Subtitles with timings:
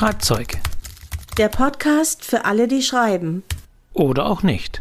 [0.00, 0.56] Schreibzeug.
[1.36, 3.42] Der Podcast für alle, die schreiben.
[3.92, 4.80] Oder auch nicht.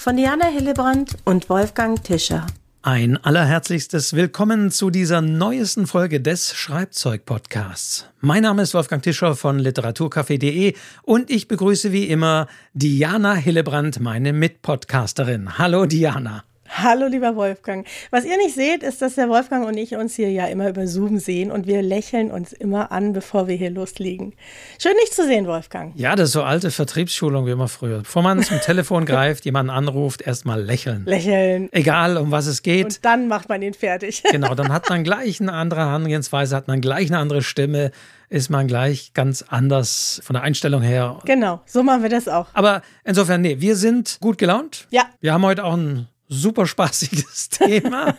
[0.00, 2.46] Von Diana Hillebrand und Wolfgang Tischer.
[2.80, 8.08] Ein allerherzlichstes Willkommen zu dieser neuesten Folge des Schreibzeug-Podcasts.
[8.20, 10.72] Mein Name ist Wolfgang Tischer von literaturcafé.de
[11.02, 15.58] und ich begrüße wie immer Diana Hillebrand, meine Mitpodcasterin.
[15.58, 16.42] Hallo Diana.
[16.68, 17.86] Hallo, lieber Wolfgang.
[18.10, 20.86] Was ihr nicht seht, ist, dass der Wolfgang und ich uns hier ja immer über
[20.86, 24.34] Zoom sehen und wir lächeln uns immer an, bevor wir hier loslegen.
[24.78, 25.92] Schön, dich zu sehen, Wolfgang.
[25.94, 27.98] Ja, das ist so alte Vertriebsschulung wie immer früher.
[27.98, 31.04] Bevor man zum Telefon greift, jemanden anruft, erstmal lächeln.
[31.04, 31.68] Lächeln.
[31.72, 32.84] Egal, um was es geht.
[32.86, 34.22] Und dann macht man ihn fertig.
[34.34, 37.92] Genau, dann hat man gleich eine andere Herangehensweise, hat man gleich eine andere Stimme,
[38.28, 41.20] ist man gleich ganz anders von der Einstellung her.
[41.24, 42.48] Genau, so machen wir das auch.
[42.52, 44.88] Aber insofern, nee, wir sind gut gelaunt.
[44.90, 45.04] Ja.
[45.20, 48.16] Wir haben heute auch ein super spaßiges Thema.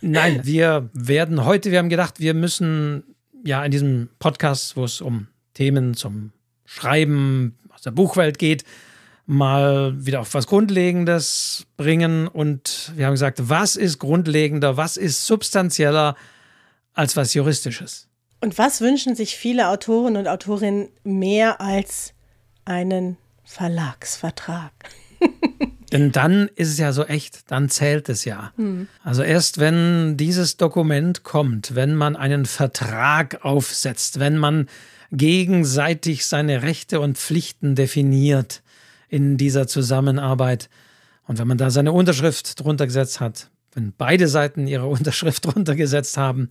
[0.00, 3.02] Nein, wir werden heute, wir haben gedacht, wir müssen
[3.44, 6.32] ja in diesem Podcast, wo es um Themen zum
[6.64, 8.64] Schreiben aus der Buchwelt geht,
[9.26, 12.28] mal wieder auf was Grundlegendes bringen.
[12.28, 16.16] Und wir haben gesagt, was ist grundlegender, was ist substanzieller
[16.94, 18.08] als was Juristisches?
[18.40, 22.14] Und was wünschen sich viele Autorinnen und Autorinnen mehr als
[22.64, 24.72] einen Verlagsvertrag?
[25.92, 28.52] Denn dann ist es ja so echt, dann zählt es ja.
[28.56, 28.88] Mhm.
[29.02, 34.68] Also erst wenn dieses Dokument kommt, wenn man einen Vertrag aufsetzt, wenn man
[35.10, 38.62] gegenseitig seine Rechte und Pflichten definiert
[39.08, 40.68] in dieser Zusammenarbeit
[41.26, 45.76] und wenn man da seine Unterschrift drunter gesetzt hat, wenn beide Seiten ihre Unterschrift drunter
[45.76, 46.50] gesetzt haben,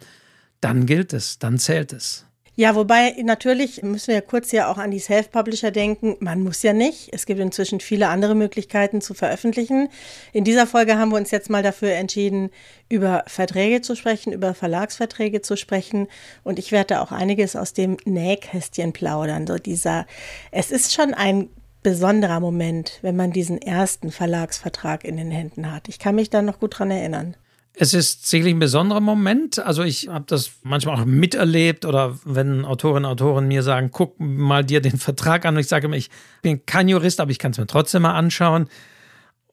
[0.61, 2.26] dann gilt es, dann zählt es.
[2.59, 6.15] Ja, wobei natürlich müssen wir kurz ja auch an die Self-Publisher denken.
[6.21, 7.09] Man muss ja nicht.
[7.13, 9.89] Es gibt inzwischen viele andere Möglichkeiten zu veröffentlichen.
[10.33, 12.49] In dieser Folge haben wir uns jetzt mal dafür entschieden,
[12.89, 16.07] über Verträge zu sprechen, über Verlagsverträge zu sprechen.
[16.43, 19.45] Und ich werde auch einiges aus dem Nähkästchen plaudern.
[19.45, 20.07] So dieser,
[20.49, 21.49] es ist schon ein
[21.83, 25.89] besonderer Moment, wenn man diesen ersten Verlagsvertrag in den Händen hat.
[25.89, 27.37] Ich kann mich da noch gut dran erinnern.
[27.79, 29.59] Es ist sicherlich ein besonderer Moment.
[29.59, 34.19] Also ich habe das manchmal auch miterlebt oder wenn Autorinnen und Autoren mir sagen, guck
[34.19, 35.53] mal dir den Vertrag an.
[35.55, 36.09] Und ich sage immer, ich
[36.41, 38.67] bin kein Jurist, aber ich kann es mir trotzdem mal anschauen.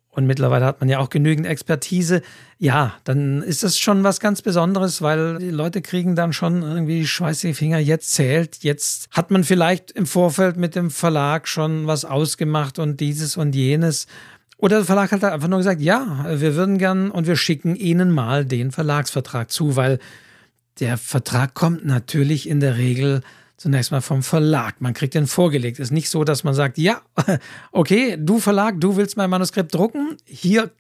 [0.09, 2.23] Und mittlerweile hat man ja auch genügend Expertise.
[2.59, 7.07] Ja, dann ist das schon was ganz Besonderes, weil die Leute kriegen dann schon irgendwie
[7.07, 7.79] schweißige Finger.
[7.79, 13.01] Jetzt zählt, jetzt hat man vielleicht im Vorfeld mit dem Verlag schon was ausgemacht und
[13.01, 14.07] dieses und jenes.
[14.57, 17.77] Oder der Verlag hat halt einfach nur gesagt, ja, wir würden gern und wir schicken
[17.77, 19.99] Ihnen mal den Verlagsvertrag zu, weil
[20.81, 23.23] der Vertrag kommt natürlich in der Regel
[23.57, 24.81] zunächst mal vom Verlag.
[24.81, 25.79] Man kriegt den vorgelegt.
[25.79, 27.03] Ist nicht so, dass man sagt, ja,
[27.73, 30.71] okay, du Verlag, du willst mein Manuskript drucken, hier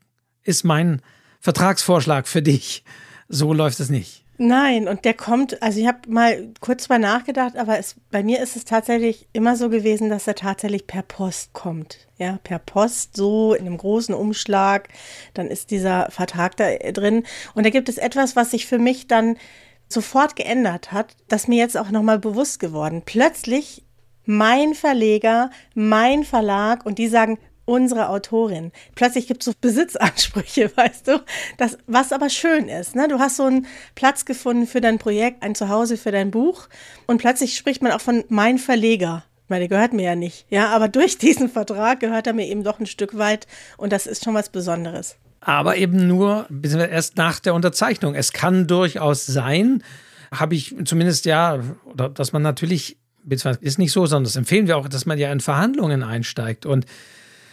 [0.42, 1.00] ist mein
[1.40, 2.84] Vertragsvorschlag für dich.
[3.28, 4.23] So läuft es nicht.
[4.46, 8.42] Nein, und der kommt, also ich habe mal kurz mal nachgedacht, aber es, bei mir
[8.42, 12.06] ist es tatsächlich immer so gewesen, dass er tatsächlich per Post kommt.
[12.18, 14.90] Ja, per Post, so in einem großen Umschlag,
[15.32, 17.24] dann ist dieser Vertrag da drin.
[17.54, 19.38] Und da gibt es etwas, was sich für mich dann
[19.88, 23.00] sofort geändert hat, das mir jetzt auch nochmal bewusst geworden.
[23.02, 23.82] Plötzlich
[24.26, 28.72] mein Verleger, mein Verlag und die sagen, unsere Autorin.
[28.94, 31.22] Plötzlich gibt es so Besitzansprüche, weißt du?
[31.56, 32.94] Das, was aber schön ist.
[32.94, 33.08] Ne?
[33.08, 36.68] Du hast so einen Platz gefunden für dein Projekt, ein Zuhause für dein Buch
[37.06, 39.24] und plötzlich spricht man auch von mein Verleger.
[39.46, 40.46] Weil der gehört mir ja nicht.
[40.48, 44.06] Ja, aber durch diesen Vertrag gehört er mir eben doch ein Stück weit und das
[44.06, 45.16] ist schon was Besonderes.
[45.40, 48.14] Aber eben nur erst nach der Unterzeichnung.
[48.14, 49.82] Es kann durchaus sein,
[50.32, 51.60] habe ich zumindest ja,
[51.94, 55.30] dass man natürlich, beziehungsweise ist nicht so, sondern das empfehlen wir auch, dass man ja
[55.30, 56.86] in Verhandlungen einsteigt und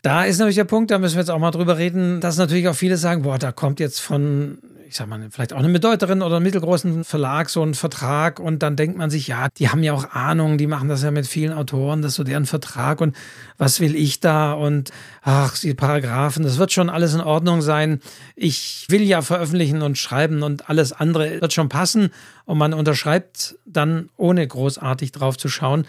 [0.01, 2.67] da ist natürlich der Punkt, da müssen wir jetzt auch mal drüber reden, dass natürlich
[2.67, 4.57] auch viele sagen, boah, da kommt jetzt von,
[4.87, 8.75] ich sag mal, vielleicht auch einem bedeuteren oder mittelgroßen Verlag so ein Vertrag und dann
[8.75, 11.53] denkt man sich, ja, die haben ja auch Ahnung, die machen das ja mit vielen
[11.53, 13.15] Autoren, das ist so deren Vertrag und
[13.59, 14.89] was will ich da und
[15.21, 18.01] ach, die Paragraphen, das wird schon alles in Ordnung sein.
[18.35, 22.09] Ich will ja veröffentlichen und schreiben und alles andere wird schon passen
[22.45, 25.85] und man unterschreibt dann ohne großartig drauf zu schauen.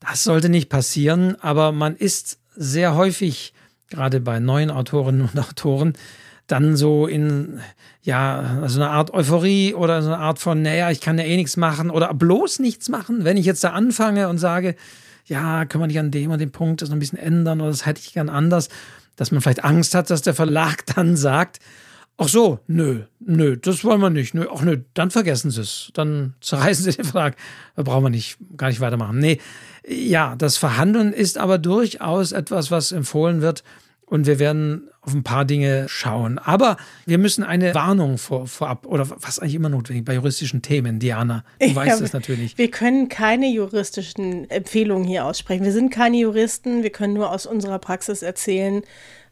[0.00, 3.52] Das sollte nicht passieren, aber man ist sehr häufig,
[3.90, 5.94] gerade bei neuen Autorinnen und Autoren,
[6.46, 7.60] dann so in,
[8.02, 11.36] ja, so eine Art Euphorie oder so eine Art von, naja, ich kann ja eh
[11.36, 13.24] nichts machen oder bloß nichts machen.
[13.24, 14.76] Wenn ich jetzt da anfange und sage,
[15.24, 17.70] ja, können wir nicht an dem und dem Punkt das noch ein bisschen ändern oder
[17.70, 18.68] das hätte ich gern anders,
[19.16, 21.58] dass man vielleicht Angst hat, dass der Verlag dann sagt,
[22.18, 25.90] ach so, nö, nö, das wollen wir nicht, nö, ach nö, dann vergessen Sie es,
[25.94, 27.36] dann zerreißen Sie den Verlag,
[27.74, 29.18] da brauchen wir nicht, gar nicht weitermachen.
[29.18, 29.40] Nee,
[29.86, 33.62] ja, das Verhandeln ist aber durchaus etwas, was empfohlen wird,
[34.06, 36.38] und wir werden auf ein paar Dinge schauen.
[36.38, 36.76] Aber
[37.06, 41.44] wir müssen eine Warnung vor, vorab, oder was eigentlich immer notwendig bei juristischen Themen, Diana.
[41.60, 42.56] Du ja, weißt es natürlich.
[42.56, 45.64] Wir können keine juristischen Empfehlungen hier aussprechen.
[45.64, 48.82] Wir sind keine Juristen, wir können nur aus unserer Praxis erzählen,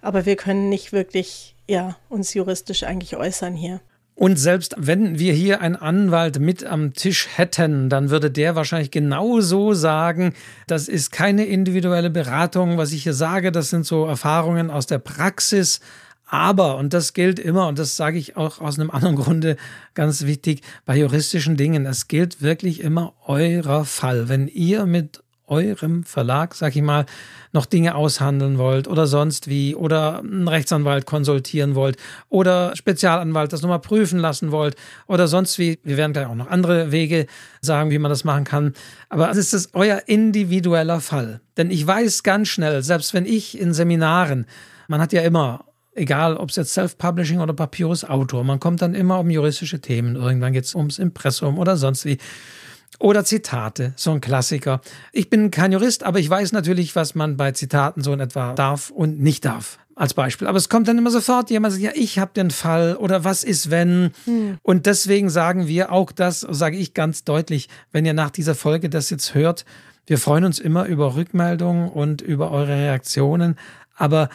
[0.01, 3.81] aber wir können nicht wirklich ja, uns juristisch eigentlich äußern hier.
[4.17, 8.93] Und selbst wenn wir hier einen Anwalt mit am Tisch hätten, dann würde der wahrscheinlich
[8.93, 10.35] genauso sagen,
[10.69, 14.99] das ist keine individuelle Beratung, was ich hier sage, das sind so Erfahrungen aus der
[14.99, 15.81] Praxis.
[16.27, 19.57] Aber, und das gilt immer, und das sage ich auch aus einem anderen Grunde
[19.95, 24.29] ganz wichtig, bei juristischen Dingen, es gilt wirklich immer eurer Fall.
[24.29, 27.07] Wenn ihr mit eurem Verlag, sag ich mal,
[27.53, 31.97] noch Dinge aushandeln wollt oder sonst wie oder einen Rechtsanwalt konsultieren wollt
[32.29, 34.77] oder Spezialanwalt das nochmal prüfen lassen wollt
[35.07, 35.79] oder sonst wie.
[35.85, 37.27] Wir werden gleich auch noch andere Wege
[37.61, 38.75] sagen, wie man das machen kann.
[39.09, 41.41] Aber es ist euer individueller Fall.
[41.57, 44.47] Denn ich weiß ganz schnell, selbst wenn ich in Seminaren,
[44.89, 45.65] man hat ja immer
[45.95, 50.17] egal ob es jetzt Self-Publishing oder Papyrus Autor, man kommt dann immer um juristische Themen.
[50.17, 52.19] Irgendwann geht es ums Impressum oder sonst wie.
[52.99, 54.81] Oder Zitate, so ein Klassiker.
[55.13, 58.55] Ich bin kein Jurist, aber ich weiß natürlich, was man bei Zitaten so in etwa
[58.55, 59.79] darf und nicht darf.
[59.97, 60.49] Als Beispiel.
[60.49, 63.45] Aber es kommt dann immer sofort jemand sagt, ja, ich habe den Fall oder was
[63.45, 64.11] ist wenn?
[64.25, 64.59] Hm.
[64.63, 68.89] Und deswegen sagen wir auch das, sage ich ganz deutlich, wenn ihr nach dieser Folge
[68.89, 69.65] das jetzt hört,
[70.07, 73.57] wir freuen uns immer über Rückmeldungen und über eure Reaktionen.
[73.97, 74.29] Aber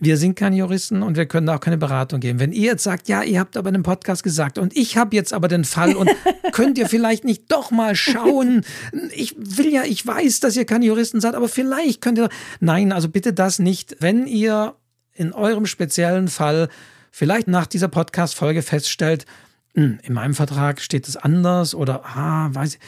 [0.00, 2.38] wir sind keine Juristen und wir können auch keine Beratung geben.
[2.38, 5.16] Wenn ihr jetzt sagt, ja, ihr habt aber in einem Podcast gesagt und ich habe
[5.16, 6.10] jetzt aber den Fall und
[6.52, 8.64] könnt ihr vielleicht nicht doch mal schauen?
[9.12, 12.28] Ich will ja, ich weiß, dass ihr keine Juristen seid, aber vielleicht könnt ihr.
[12.60, 13.96] Nein, also bitte das nicht.
[14.00, 14.74] Wenn ihr
[15.14, 16.68] in eurem speziellen Fall
[17.10, 19.26] vielleicht nach dieser Podcast-Folge feststellt,
[19.74, 22.80] hm, in meinem Vertrag steht es anders oder, ah, weiß ich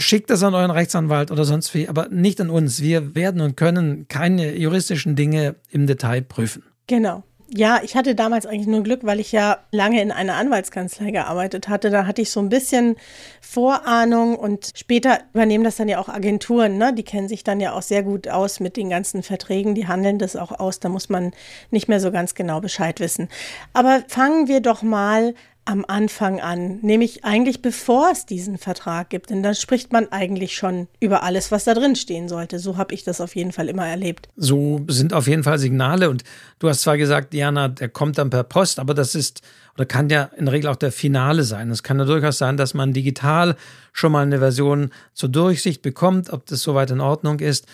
[0.00, 2.80] Schickt das an euren Rechtsanwalt oder sonst wie, aber nicht an uns.
[2.80, 6.62] Wir werden und können keine juristischen Dinge im Detail prüfen.
[6.86, 7.24] Genau.
[7.50, 11.68] Ja, ich hatte damals eigentlich nur Glück, weil ich ja lange in einer Anwaltskanzlei gearbeitet
[11.68, 11.88] hatte.
[11.88, 12.96] Da hatte ich so ein bisschen
[13.40, 16.76] Vorahnung und später übernehmen das dann ja auch Agenturen.
[16.76, 16.92] Ne?
[16.92, 19.74] Die kennen sich dann ja auch sehr gut aus mit den ganzen Verträgen.
[19.74, 20.78] Die handeln das auch aus.
[20.78, 21.32] Da muss man
[21.70, 23.28] nicht mehr so ganz genau Bescheid wissen.
[23.72, 25.32] Aber fangen wir doch mal
[25.68, 29.28] am Anfang an, nämlich eigentlich bevor es diesen Vertrag gibt.
[29.28, 32.58] Denn da spricht man eigentlich schon über alles, was da drin stehen sollte.
[32.58, 34.30] So habe ich das auf jeden Fall immer erlebt.
[34.34, 36.08] So sind auf jeden Fall Signale.
[36.08, 36.24] Und
[36.58, 39.42] du hast zwar gesagt, Diana, der kommt dann per Post, aber das ist
[39.74, 41.70] oder kann ja in der Regel auch der Finale sein.
[41.70, 43.54] Es kann ja durchaus sein, dass man digital
[43.92, 47.66] schon mal eine Version zur Durchsicht bekommt, ob das soweit in Ordnung ist.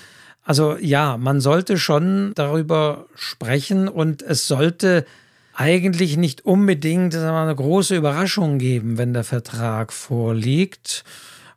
[0.43, 5.06] Also ja, man sollte schon darüber sprechen und es sollte
[5.55, 11.05] eigentlich nicht unbedingt eine große Überraschung geben, wenn der Vertrag vorliegt.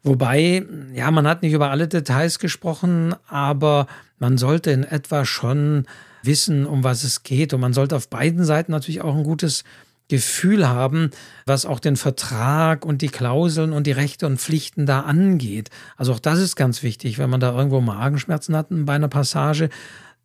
[0.04, 3.88] Wobei, ja, man hat nicht über alle Details gesprochen, aber
[4.20, 5.86] man sollte in etwa schon
[6.24, 7.54] wissen, um was es geht.
[7.54, 9.64] Und man sollte auf beiden Seiten natürlich auch ein gutes
[10.10, 11.12] Gefühl haben,
[11.46, 15.70] was auch den Vertrag und die Klauseln und die Rechte und Pflichten da angeht.
[15.98, 19.70] Also auch das ist ganz wichtig, wenn man da irgendwo Magenschmerzen hat bei einer Passage,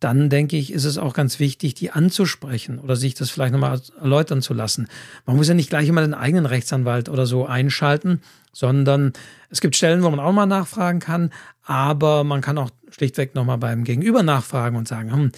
[0.03, 3.81] dann denke ich, ist es auch ganz wichtig, die anzusprechen oder sich das vielleicht nochmal
[4.01, 4.87] erläutern zu lassen.
[5.25, 8.21] Man muss ja nicht gleich immer den eigenen Rechtsanwalt oder so einschalten,
[8.51, 9.13] sondern
[9.49, 11.31] es gibt Stellen, wo man auch mal nachfragen kann,
[11.63, 15.31] aber man kann auch schlichtweg nochmal beim Gegenüber nachfragen und sagen, hm,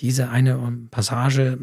[0.00, 0.58] diese eine
[0.90, 1.58] Passage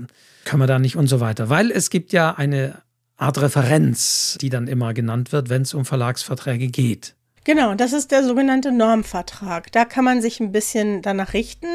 [0.45, 1.50] können wir da nicht und so weiter.
[1.50, 2.81] Weil es gibt ja eine
[3.17, 7.15] Art Referenz, die dann immer genannt wird, wenn es um Verlagsverträge geht.
[7.45, 9.69] Genau, das ist der sogenannte Normvertrag.
[9.74, 11.68] Da kann man sich ein bisschen danach richten.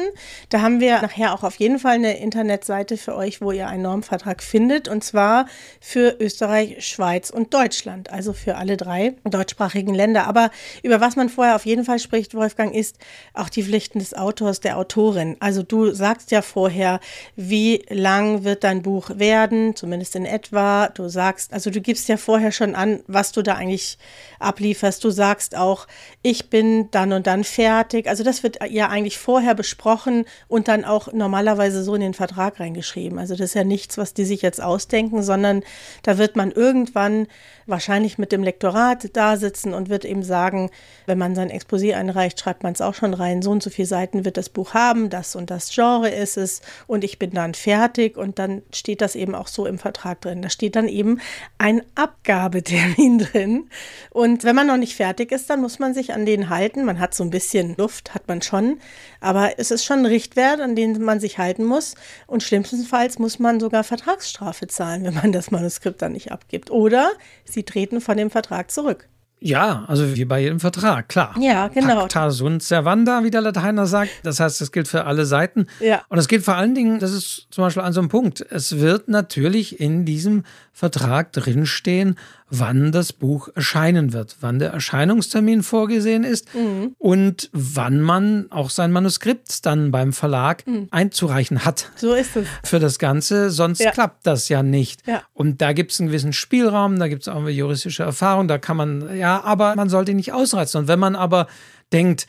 [0.49, 3.83] Da haben wir nachher auch auf jeden Fall eine Internetseite für euch, wo ihr einen
[3.83, 4.87] Normvertrag findet.
[4.87, 5.45] Und zwar
[5.79, 8.11] für Österreich, Schweiz und Deutschland.
[8.11, 10.25] Also für alle drei deutschsprachigen Länder.
[10.25, 10.49] Aber
[10.81, 12.97] über was man vorher auf jeden Fall spricht, Wolfgang, ist
[13.35, 15.37] auch die Pflichten des Autors, der Autorin.
[15.39, 16.99] Also du sagst ja vorher,
[17.35, 20.87] wie lang wird dein Buch werden, zumindest in etwa.
[20.87, 23.99] Du sagst, also du gibst ja vorher schon an, was du da eigentlich
[24.39, 25.03] ablieferst.
[25.03, 25.87] Du sagst auch,
[26.21, 28.07] ich bin dann und dann fertig.
[28.07, 32.59] Also das wird ja eigentlich vorher besprochen und dann auch normalerweise so in den Vertrag
[32.59, 33.19] reingeschrieben.
[33.19, 35.63] Also das ist ja nichts, was die sich jetzt ausdenken, sondern
[36.03, 37.27] da wird man irgendwann
[37.69, 40.69] wahrscheinlich mit dem Lektorat da sitzen und wird eben sagen,
[41.05, 43.87] wenn man sein Exposé einreicht, schreibt man es auch schon rein, so und so viele
[43.87, 47.53] Seiten wird das Buch haben, das und das Genre ist es und ich bin dann
[47.53, 50.41] fertig und dann steht das eben auch so im Vertrag drin.
[50.41, 51.19] Da steht dann eben
[51.57, 53.69] ein Abgabetermin drin
[54.09, 56.85] und wenn man noch nicht fertig ist, dann muss man sich an den halten.
[56.85, 58.79] Man hat so ein bisschen Luft, hat man schon,
[59.21, 61.93] aber es ist schon ein Richtwert, an den man sich halten muss
[62.25, 66.71] und schlimmstenfalls muss man sogar Vertragsstrafe zahlen, wenn man das Manuskript dann nicht abgibt.
[66.71, 67.11] Oder
[67.45, 69.09] sie Sie treten von dem Vertrag zurück.
[69.41, 71.35] Ja, also wie bei jedem Vertrag, klar.
[71.37, 72.01] Ja, genau.
[72.01, 74.11] Pacta sunt servanda, wie der Lateiner sagt.
[74.23, 75.67] Das heißt, das gilt für alle Seiten.
[75.81, 76.03] Ja.
[76.07, 78.79] Und es gilt vor allen Dingen, das ist zum Beispiel an so einem Punkt, es
[78.79, 80.43] wird natürlich in diesem
[80.79, 82.15] Vertrag drinstehen,
[82.49, 86.95] wann das Buch erscheinen wird, wann der Erscheinungstermin vorgesehen ist Mhm.
[86.97, 90.87] und wann man auch sein Manuskript dann beim Verlag Mhm.
[90.89, 92.47] einzureichen hat So ist es.
[92.63, 93.91] für das Ganze, sonst Ja.
[93.91, 95.05] klappt das ja nicht.
[95.05, 95.21] Ja.
[95.33, 98.57] Und da gibt es einen gewissen Spielraum, da gibt es auch eine juristische Erfahrung, da
[98.57, 100.79] kann man, ja, aber man sollte ihn nicht ausreizen.
[100.81, 101.47] Und wenn man aber
[101.91, 102.25] denkt,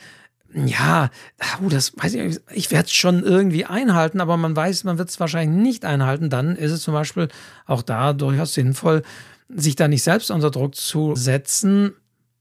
[0.53, 1.11] ja,
[1.61, 5.09] uh, das weiß ich, ich werde es schon irgendwie einhalten, aber man weiß, man wird
[5.09, 7.29] es wahrscheinlich nicht einhalten, dann ist es zum Beispiel
[7.67, 9.03] auch da durchaus sinnvoll,
[9.49, 11.95] sich da nicht selbst unter Druck zu setzen.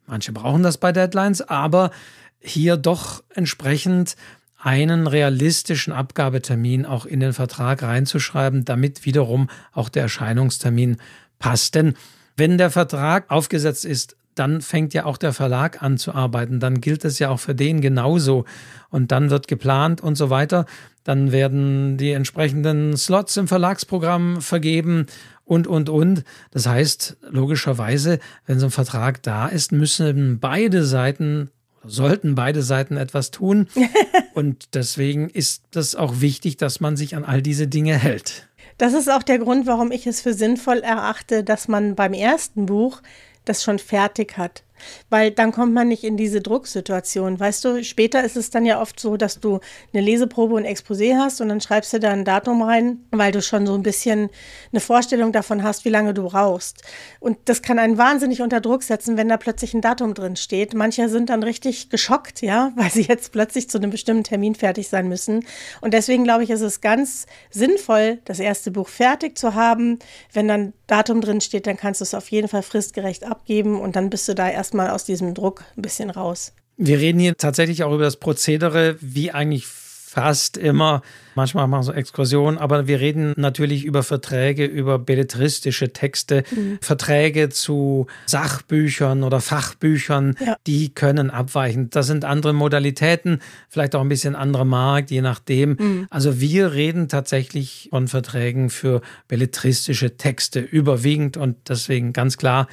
[0.08, 1.92] Manche brauchen das bei Deadlines, aber
[2.40, 4.16] hier doch entsprechend
[4.62, 10.98] einen realistischen Abgabetermin auch in den Vertrag reinzuschreiben, damit wiederum auch der Erscheinungstermin
[11.38, 11.76] passt.
[11.76, 11.94] Denn
[12.36, 16.60] wenn der Vertrag aufgesetzt ist, dann fängt ja auch der Verlag an zu arbeiten.
[16.60, 18.46] Dann gilt es ja auch für den genauso.
[18.90, 20.66] Und dann wird geplant und so weiter.
[21.04, 25.08] Dann werden die entsprechenden Slots im Verlagsprogramm vergeben
[25.44, 26.24] und, und, und.
[26.52, 31.52] Das heißt, logischerweise, wenn so ein Vertrag da ist, müssen beide Seiten
[31.86, 33.68] sollten beide Seiten etwas tun.
[34.34, 38.50] Und deswegen ist das auch wichtig, dass man sich an all diese Dinge hält.
[38.78, 42.66] Das ist auch der Grund, warum ich es für sinnvoll erachte, dass man beim ersten
[42.66, 43.02] Buch
[43.50, 44.64] das schon fertig hat.
[45.10, 47.40] Weil dann kommt man nicht in diese Drucksituation.
[47.40, 49.60] Weißt du, später ist es dann ja oft so, dass du
[49.94, 53.42] eine Leseprobe und Exposé hast und dann schreibst du da ein Datum rein, weil du
[53.42, 54.30] schon so ein bisschen
[54.72, 56.84] eine Vorstellung davon hast, wie lange du brauchst.
[57.20, 60.74] Und das kann einen wahnsinnig unter Druck setzen, wenn da plötzlich ein Datum drin steht.
[60.74, 64.90] Manche sind dann richtig geschockt, ja, weil sie jetzt plötzlich zu einem bestimmten Termin fertig
[64.90, 65.46] sein müssen.
[65.82, 70.00] Und deswegen glaube ich, ist es ganz sinnvoll, das erste Buch fertig zu haben.
[70.34, 73.96] Wenn dann Datum drin steht, dann kannst du es auf jeden Fall fristgerecht abgeben und
[73.96, 76.54] dann bist du da erstmal aus diesem Druck ein bisschen raus.
[76.78, 81.02] Wir reden hier tatsächlich auch über das Prozedere, wie eigentlich fast immer.
[81.34, 86.78] Manchmal machen wir so Exkursionen, aber wir reden natürlich über Verträge, über belletristische Texte, mhm.
[86.82, 90.56] Verträge zu Sachbüchern oder Fachbüchern, Ja.
[90.68, 91.90] die können abweichen.
[91.90, 96.08] Das sind andere Modalitäten, vielleicht auch ein bisschen anderer Markt, je nachdem.
[96.12, 102.68] Also wir reden tatsächlich von Verträgen für belletristische Texte überwiegend und deswegen ganz klar,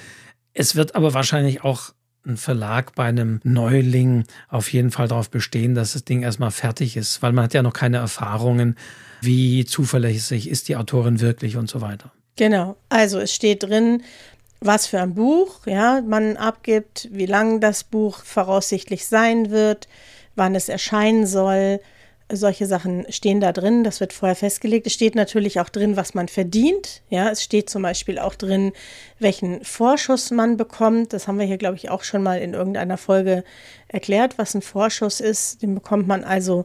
[0.57, 1.93] es wird aber wahrscheinlich auch
[2.27, 6.97] ein Verlag bei einem Neuling auf jeden Fall darauf bestehen, dass das Ding erstmal fertig
[6.97, 8.77] ist, weil man hat ja noch keine Erfahrungen,
[9.21, 12.11] wie zuverlässig ist die Autorin wirklich und so weiter.
[12.37, 12.77] Genau.
[12.89, 14.03] Also es steht drin,
[14.61, 19.89] was für ein Buch, ja, man abgibt, wie lang das Buch voraussichtlich sein wird,
[20.35, 21.81] wann es erscheinen soll.
[22.33, 24.88] Solche Sachen stehen da drin, das wird vorher festgelegt.
[24.88, 27.02] Es steht natürlich auch drin, was man verdient.
[27.09, 28.73] Ja, es steht zum Beispiel auch drin,
[29.21, 31.12] welchen Vorschuss man bekommt.
[31.12, 33.45] Das haben wir hier, glaube ich, auch schon mal in irgendeiner Folge
[33.87, 35.62] erklärt, was ein Vorschuss ist.
[35.62, 36.64] Den bekommt man also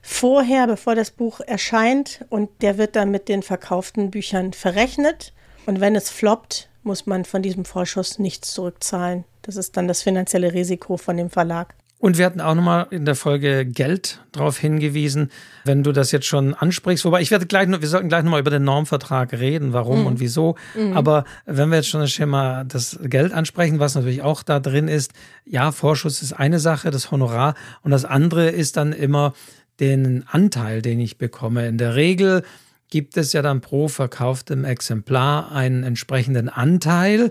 [0.00, 5.34] vorher, bevor das Buch erscheint und der wird dann mit den verkauften Büchern verrechnet.
[5.66, 9.24] Und wenn es floppt, muss man von diesem Vorschuss nichts zurückzahlen.
[9.42, 11.74] Das ist dann das finanzielle Risiko von dem Verlag.
[12.02, 15.30] Und wir hatten auch nochmal in der Folge Geld darauf hingewiesen,
[15.64, 17.04] wenn du das jetzt schon ansprichst.
[17.04, 20.18] Wobei ich werde gleich, noch- wir sollten gleich nochmal über den Normvertrag reden, warum und
[20.18, 20.56] wieso.
[20.94, 24.88] Aber wenn wir jetzt schon das Schema das Geld ansprechen, was natürlich auch da drin
[24.88, 25.12] ist,
[25.46, 27.54] ja, Vorschuss ist eine Sache, das Honorar.
[27.82, 29.32] Und das andere ist dann immer
[29.78, 31.68] den Anteil, den ich bekomme.
[31.68, 32.42] In der Regel
[32.90, 37.30] gibt es ja dann pro verkauftem Exemplar einen entsprechenden Anteil.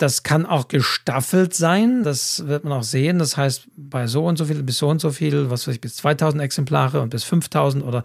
[0.00, 3.18] Das kann auch gestaffelt sein, das wird man auch sehen.
[3.18, 5.80] Das heißt, bei so und so viel bis so und so viel, was weiß ich,
[5.82, 8.02] bis 2000 Exemplare und bis 5000 oder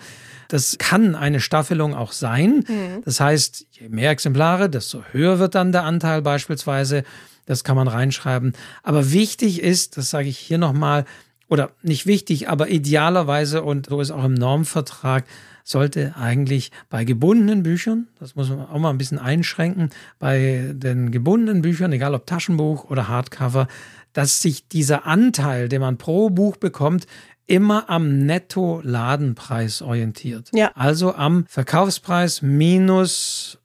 [0.49, 2.65] das kann eine Staffelung auch sein.
[3.05, 7.05] Das heißt, je mehr Exemplare, desto höher wird dann der Anteil beispielsweise.
[7.45, 8.51] Das kann man reinschreiben.
[8.83, 11.05] Aber wichtig ist, das sage ich hier nochmal,
[11.47, 15.23] oder nicht wichtig, aber idealerweise, und so ist auch im Normvertrag,
[15.65, 21.11] sollte eigentlich bei gebundenen Büchern, das muss man auch mal ein bisschen einschränken, bei den
[21.11, 23.67] gebundenen Büchern, egal ob Taschenbuch oder Hardcover,
[24.13, 27.07] dass sich dieser Anteil, den man pro Buch bekommt,
[27.47, 30.51] immer am Netto-Ladenpreis orientiert.
[30.53, 30.71] Ja.
[30.75, 33.57] Also am Verkaufspreis minus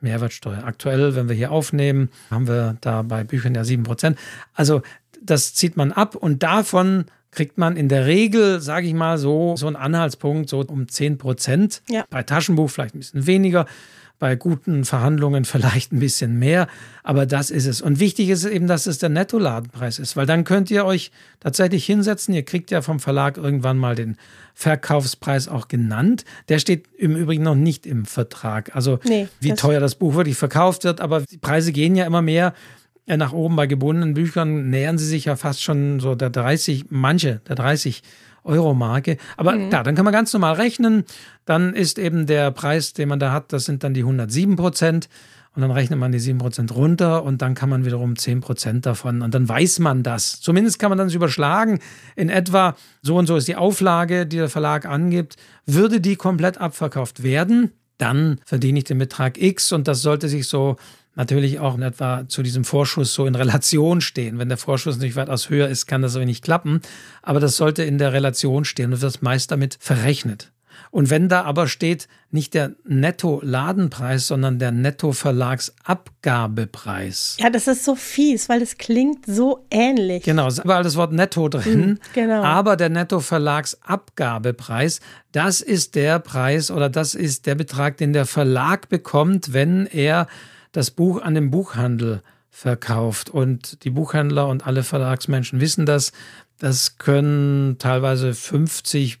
[0.00, 0.62] Mehrwertsteuer.
[0.64, 4.16] Aktuell, wenn wir hier aufnehmen, haben wir da bei Büchern ja 7%.
[4.54, 4.82] Also
[5.20, 9.54] das zieht man ab und davon kriegt man in der Regel, sage ich mal, so,
[9.56, 11.82] so einen Anhaltspunkt, so um 10 Prozent.
[11.90, 12.04] Ja.
[12.10, 13.66] Bei Taschenbuch vielleicht ein bisschen weniger,
[14.18, 16.66] bei guten Verhandlungen vielleicht ein bisschen mehr,
[17.04, 17.80] aber das ist es.
[17.80, 21.84] Und wichtig ist eben, dass es der Nettoladenpreis ist, weil dann könnt ihr euch tatsächlich
[21.86, 22.34] hinsetzen.
[22.34, 24.16] Ihr kriegt ja vom Verlag irgendwann mal den
[24.54, 26.24] Verkaufspreis auch genannt.
[26.48, 28.74] Der steht im Übrigen noch nicht im Vertrag.
[28.74, 32.04] Also Nee, wie das- teuer das Buch wirklich verkauft wird, aber die Preise gehen ja
[32.04, 32.54] immer mehr.
[33.16, 33.56] Nach oben.
[33.56, 38.02] Bei gebundenen Büchern nähern sie sich ja fast schon so der 30, manche der 30
[38.44, 39.16] Euro-Marke.
[39.36, 39.68] Aber mhm.
[39.68, 41.04] klar, dann kann man ganz normal rechnen.
[41.44, 45.08] Dann ist eben der Preis, den man da hat, das sind dann die 107 Prozent.
[45.54, 48.86] Und dann rechnet man die 7 Prozent runter und dann kann man wiederum 10 Prozent
[48.86, 49.22] davon.
[49.22, 50.40] Und dann weiß man das.
[50.40, 51.80] Zumindest kann man dann überschlagen.
[52.14, 55.36] In etwa so und so ist die Auflage, die der Verlag angibt.
[55.66, 60.46] Würde die komplett abverkauft werden, dann verdiene ich den Betrag X und das sollte sich
[60.46, 60.76] so
[61.18, 64.38] natürlich auch in etwa zu diesem Vorschuss so in Relation stehen.
[64.38, 66.80] Wenn der Vorschuss natürlich weitaus höher ist, kann das so nicht klappen.
[67.22, 70.52] Aber das sollte in der Relation stehen und wird meist damit verrechnet.
[70.90, 77.36] Und wenn da aber steht nicht der Netto-Ladenpreis, sondern der Netto-Verlagsabgabepreis.
[77.40, 80.22] Ja, das ist so fies, weil es klingt so ähnlich.
[80.22, 81.80] Genau, es ist überall das Wort Netto drin.
[81.80, 82.42] Mhm, genau.
[82.42, 85.00] Aber der Netto-Verlagsabgabepreis,
[85.32, 90.28] das ist der Preis oder das ist der Betrag, den der Verlag bekommt, wenn er
[90.72, 93.30] das Buch an den Buchhandel verkauft.
[93.30, 96.12] Und die Buchhändler und alle Verlagsmenschen wissen das.
[96.58, 99.20] Das können teilweise 50,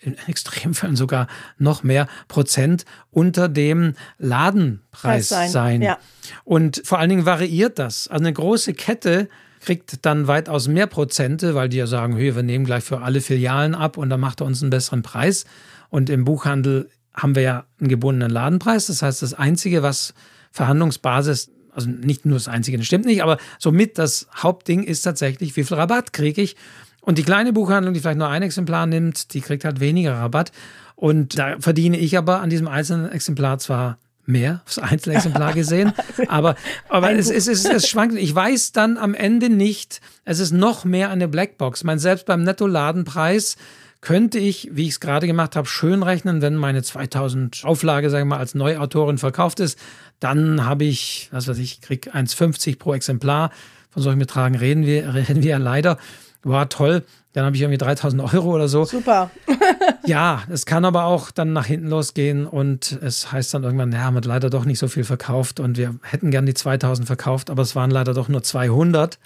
[0.00, 5.50] in Extremfällen sogar noch mehr Prozent unter dem Ladenpreis sein.
[5.50, 5.82] sein.
[5.82, 5.98] Ja.
[6.44, 8.08] Und vor allen Dingen variiert das.
[8.08, 9.28] Also eine große Kette
[9.60, 13.22] kriegt dann weitaus mehr Prozente, weil die ja sagen, hey, wir nehmen gleich für alle
[13.22, 15.46] Filialen ab und dann macht er uns einen besseren Preis.
[15.88, 18.86] Und im Buchhandel haben wir ja einen gebundenen Ladenpreis.
[18.86, 20.12] Das heißt, das Einzige, was
[20.54, 25.56] Verhandlungsbasis, also nicht nur das Einzige, das stimmt nicht, aber somit das Hauptding ist tatsächlich,
[25.56, 26.54] wie viel Rabatt kriege ich.
[27.00, 30.52] Und die kleine Buchhandlung, die vielleicht nur ein Exemplar nimmt, die kriegt halt weniger Rabatt.
[30.94, 35.92] Und da verdiene ich aber an diesem einzelnen Exemplar zwar mehr aufs Einzelexemplar gesehen.
[36.28, 36.54] aber
[36.88, 38.14] aber es, es, es, es schwankt.
[38.14, 41.80] Ich weiß dann am Ende nicht, es ist noch mehr eine Blackbox.
[41.80, 43.56] Ich meine, selbst beim Netto-Ladenpreis
[44.04, 48.28] könnte ich, wie ich es gerade gemacht habe, schön rechnen, wenn meine 2000 Auflage, sagen
[48.28, 49.78] wir mal, als Neuautorin verkauft ist,
[50.20, 53.50] dann habe ich, was weiß ich, krieg 1,50 pro Exemplar.
[53.90, 55.98] Von solchen Betragen reden wir, reden wir ja leider.
[56.42, 57.04] War toll.
[57.32, 58.84] Dann habe ich irgendwie 3000 Euro oder so.
[58.84, 59.30] Super.
[60.06, 64.00] ja, es kann aber auch dann nach hinten losgehen und es heißt dann irgendwann, ja,
[64.00, 67.50] haben wir leider doch nicht so viel verkauft und wir hätten gern die 2000 verkauft,
[67.50, 69.18] aber es waren leider doch nur 200.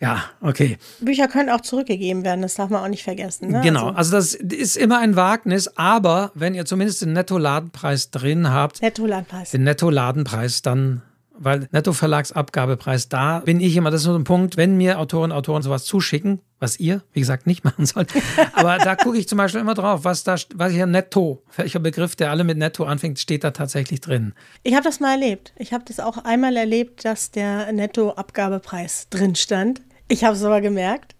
[0.00, 0.78] Ja, okay.
[1.00, 3.50] Bücher können auch zurückgegeben werden, das darf man auch nicht vergessen.
[3.50, 3.60] Ne?
[3.60, 8.50] Genau, also, also das ist immer ein Wagnis, aber wenn ihr zumindest den Netto-Ladenpreis drin
[8.50, 9.50] habt, Netto-Ladenpreis.
[9.50, 11.02] den Netto-Ladenpreis, dann
[11.42, 15.38] weil Netto-Verlagsabgabepreis, da bin ich immer, das ist so ein Punkt, wenn mir Autorinnen und
[15.38, 18.12] Autoren sowas zuschicken, was ihr, wie gesagt, nicht machen sollt,
[18.52, 22.14] aber da gucke ich zum Beispiel immer drauf, was da, was hier Netto, welcher Begriff,
[22.14, 24.34] der alle mit Netto anfängt, steht da tatsächlich drin.
[24.62, 25.54] Ich habe das mal erlebt.
[25.56, 29.80] Ich habe das auch einmal erlebt, dass der Netto-Abgabepreis drin stand.
[30.10, 31.14] Ich habe es aber gemerkt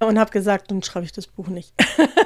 [0.00, 1.72] und habe gesagt, dann schreibe ich das Buch nicht.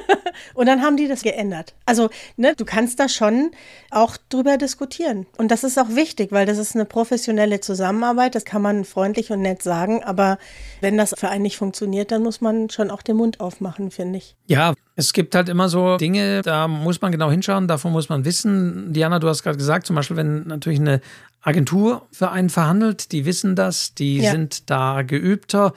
[0.55, 1.75] und dann haben die das geändert.
[1.85, 3.51] Also, ne, du kannst da schon
[3.91, 5.27] auch drüber diskutieren.
[5.37, 8.33] Und das ist auch wichtig, weil das ist eine professionelle Zusammenarbeit.
[8.33, 10.03] Das kann man freundlich und nett sagen.
[10.03, 10.39] Aber
[10.81, 14.17] wenn das für einen nicht funktioniert, dann muss man schon auch den Mund aufmachen, finde
[14.17, 14.35] ich.
[14.47, 18.25] Ja, es gibt halt immer so Dinge, da muss man genau hinschauen, davon muss man
[18.25, 18.91] wissen.
[18.91, 21.01] Diana, du hast gerade gesagt, zum Beispiel, wenn natürlich eine
[21.41, 24.31] Agentur für einen verhandelt, die wissen das, die ja.
[24.31, 25.73] sind da geübter.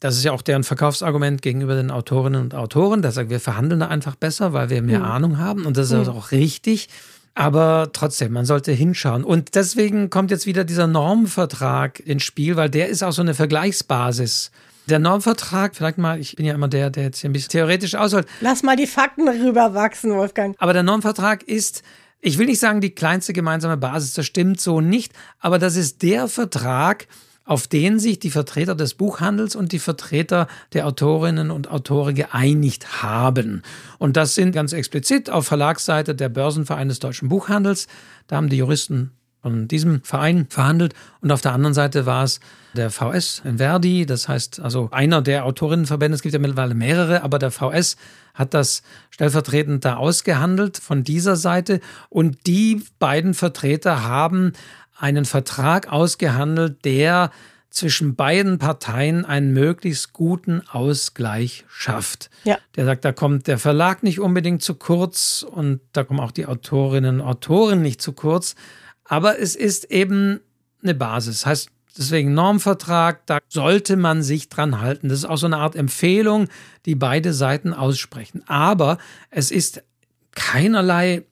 [0.00, 3.00] Das ist ja auch deren Verkaufsargument gegenüber den Autorinnen und Autoren.
[3.00, 5.04] Da sagen wir verhandeln da einfach besser, weil wir mehr mhm.
[5.06, 5.64] Ahnung haben.
[5.64, 6.12] Und das ist mhm.
[6.12, 6.88] auch richtig.
[7.34, 9.24] Aber trotzdem, man sollte hinschauen.
[9.24, 13.34] Und deswegen kommt jetzt wieder dieser Normvertrag ins Spiel, weil der ist auch so eine
[13.34, 14.50] Vergleichsbasis.
[14.86, 17.94] Der Normvertrag, vielleicht mal, ich bin ja immer der, der jetzt hier ein bisschen theoretisch
[17.94, 18.26] ausholt.
[18.42, 20.54] Lass mal die Fakten rüberwachsen, Wolfgang.
[20.58, 21.82] Aber der Normvertrag ist
[22.24, 26.02] ich will nicht sagen, die kleinste gemeinsame Basis, das stimmt so nicht, aber das ist
[26.02, 27.06] der Vertrag,
[27.44, 33.02] auf den sich die Vertreter des Buchhandels und die Vertreter der Autorinnen und Autoren geeinigt
[33.02, 33.60] haben.
[33.98, 37.88] Und das sind ganz explizit auf Verlagsseite der Börsenverein des deutschen Buchhandels.
[38.26, 39.10] Da haben die Juristen
[39.44, 40.94] von diesem Verein verhandelt.
[41.20, 42.40] Und auf der anderen Seite war es
[42.72, 47.22] der VS in Verdi, das heißt also einer der Autorinnenverbände, es gibt ja mittlerweile mehrere,
[47.22, 47.98] aber der VS
[48.32, 51.80] hat das stellvertretend da ausgehandelt von dieser Seite.
[52.08, 54.54] Und die beiden Vertreter haben
[54.98, 57.30] einen Vertrag ausgehandelt, der
[57.68, 62.30] zwischen beiden Parteien einen möglichst guten Ausgleich schafft.
[62.44, 62.56] Ja.
[62.76, 66.46] Der sagt, da kommt der Verlag nicht unbedingt zu kurz und da kommen auch die
[66.46, 68.54] Autorinnen und Autoren nicht zu kurz.
[69.04, 70.40] Aber es ist eben
[70.82, 71.46] eine Basis.
[71.46, 75.08] Heißt deswegen Normvertrag, da sollte man sich dran halten.
[75.08, 76.48] Das ist auch so eine Art Empfehlung,
[76.86, 78.42] die beide Seiten aussprechen.
[78.46, 78.98] Aber
[79.30, 79.82] es ist
[80.34, 81.24] keinerlei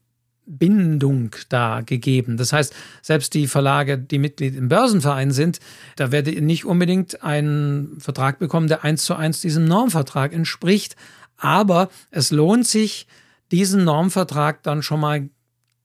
[0.45, 2.37] Bindung da gegeben.
[2.37, 5.61] Das heißt, selbst die Verlage, die Mitglied im Börsenverein sind,
[5.97, 10.97] da werde ich nicht unbedingt einen Vertrag bekommen, der eins zu eins diesem Normvertrag entspricht.
[11.37, 13.07] Aber es lohnt sich,
[13.51, 15.29] diesen Normvertrag dann schon mal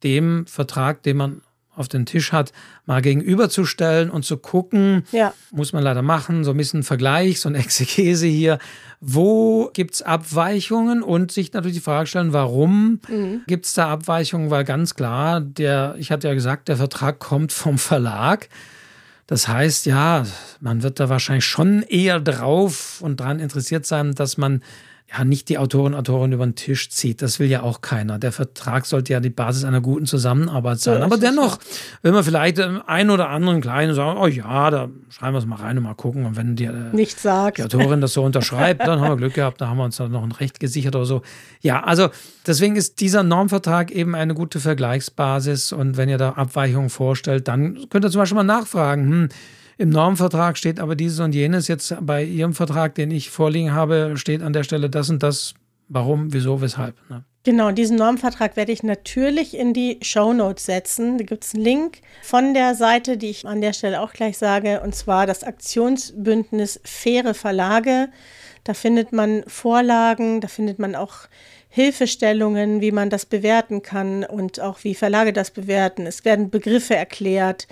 [0.04, 1.42] dem Vertrag, den man
[1.78, 2.52] auf den Tisch hat,
[2.86, 5.34] mal gegenüberzustellen und zu gucken, ja.
[5.52, 8.60] muss man leider machen, so ein bisschen Vergleich, so ein Exegese hier,
[9.00, 13.42] wo gibt es Abweichungen und sich natürlich die Frage stellen, warum mhm.
[13.48, 17.52] gibt es da Abweichungen, weil ganz klar, der, ich hatte ja gesagt, der Vertrag kommt
[17.52, 18.50] vom Verlag.
[19.28, 20.26] Das heißt, ja,
[20.62, 24.64] man wird da wahrscheinlich schon eher drauf und daran interessiert sein, dass man
[25.10, 27.22] ja nicht die Autoren und Autoren über den Tisch zieht.
[27.22, 28.20] Das will ja auch keiner.
[28.20, 31.00] Der Vertrag sollte ja die Basis einer guten Zusammenarbeit sein.
[31.00, 31.60] Ja, Aber dennoch,
[32.02, 35.56] wenn man vielleicht einen oder anderen kleinen sagen, oh ja, da schreiben wir es mal
[35.56, 36.26] rein und mal gucken.
[36.26, 39.68] Und wenn die, äh, die Autorin das so unterschreibt, dann haben wir Glück gehabt, da
[39.70, 41.22] haben wir uns dann noch ein Recht gesichert oder so.
[41.62, 42.10] Ja, also
[42.46, 45.72] deswegen ist dieser Normvertrag eben eine gute Vergleichsbasis.
[45.72, 49.30] Und wenn ihr da Abweichungen vorstellt, dann könnt ihr zum Beispiel mal nachfragen, hm,
[49.78, 51.68] im Normvertrag steht aber dieses und jenes.
[51.68, 55.54] Jetzt bei Ihrem Vertrag, den ich vorliegen habe, steht an der Stelle das und das.
[55.90, 56.96] Warum, wieso, weshalb?
[57.10, 57.24] Ne?
[57.44, 61.18] Genau, diesen Normvertrag werde ich natürlich in die Show Notes setzen.
[61.18, 64.38] Da gibt es einen Link von der Seite, die ich an der Stelle auch gleich
[64.38, 68.10] sage, und zwar das Aktionsbündnis Faire Verlage.
[68.66, 71.30] Da findet man Vorlagen, da findet man auch
[71.70, 76.06] Hilfestellungen, wie man das bewerten kann und auch wie Verlage das bewerten.
[76.06, 77.68] Es werden Begriffe erklärt.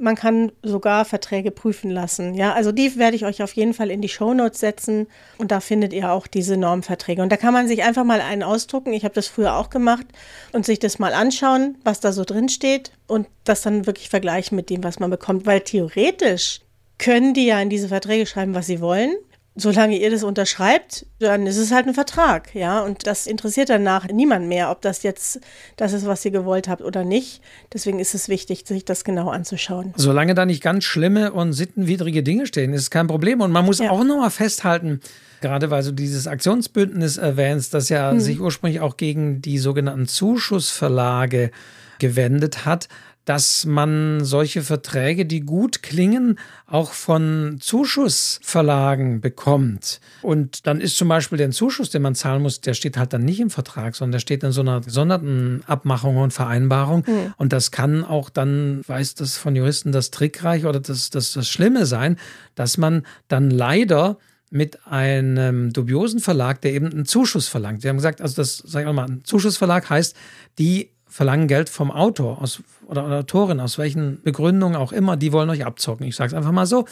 [0.00, 2.34] Man kann sogar Verträge prüfen lassen.
[2.34, 5.06] Ja, also die werde ich euch auf jeden Fall in die Shownotes setzen
[5.38, 7.22] und da findet ihr auch diese Normverträge.
[7.22, 8.92] Und da kann man sich einfach mal einen ausdrucken.
[8.92, 10.06] Ich habe das früher auch gemacht
[10.52, 14.56] und sich das mal anschauen, was da so drin steht und das dann wirklich vergleichen
[14.56, 16.60] mit dem, was man bekommt, weil theoretisch
[16.98, 19.14] können die ja in diese Verträge schreiben, was sie wollen
[19.56, 22.80] solange ihr das unterschreibt, dann ist es halt ein Vertrag, ja.
[22.82, 25.40] Und das interessiert danach niemand mehr, ob das jetzt
[25.76, 27.40] das ist, was ihr gewollt habt oder nicht.
[27.72, 29.92] Deswegen ist es wichtig, sich das genau anzuschauen.
[29.96, 33.40] Solange da nicht ganz schlimme und sittenwidrige Dinge stehen, ist es kein Problem.
[33.40, 33.90] Und man muss ja.
[33.90, 35.00] auch nochmal festhalten,
[35.40, 38.20] gerade weil du dieses Aktionsbündnis erwähnst, das ja hm.
[38.20, 41.50] sich ursprünglich auch gegen die sogenannten Zuschussverlage
[41.98, 42.88] gewendet hat
[43.24, 50.00] dass man solche Verträge, die gut klingen, auch von Zuschussverlagen bekommt.
[50.22, 53.24] Und dann ist zum Beispiel der Zuschuss, den man zahlen muss, der steht halt dann
[53.24, 57.04] nicht im Vertrag, sondern der steht in so einer gesonderten Abmachung und Vereinbarung.
[57.06, 57.34] Mhm.
[57.36, 61.48] Und das kann auch dann, weiß das von Juristen, das Trickreich oder das, das, das
[61.48, 62.16] Schlimme sein,
[62.54, 64.18] dass man dann leider
[64.50, 67.82] mit einem dubiosen Verlag, der eben einen Zuschuss verlangt.
[67.82, 70.16] Sie haben gesagt, also das, sag ich mal, ein Zuschussverlag heißt,
[70.58, 75.50] die verlangen Geld vom Autor aus, oder, Autorin, aus welchen Begründungen auch immer, die wollen
[75.50, 76.06] euch abzocken.
[76.06, 76.86] Ich sage es einfach mal so.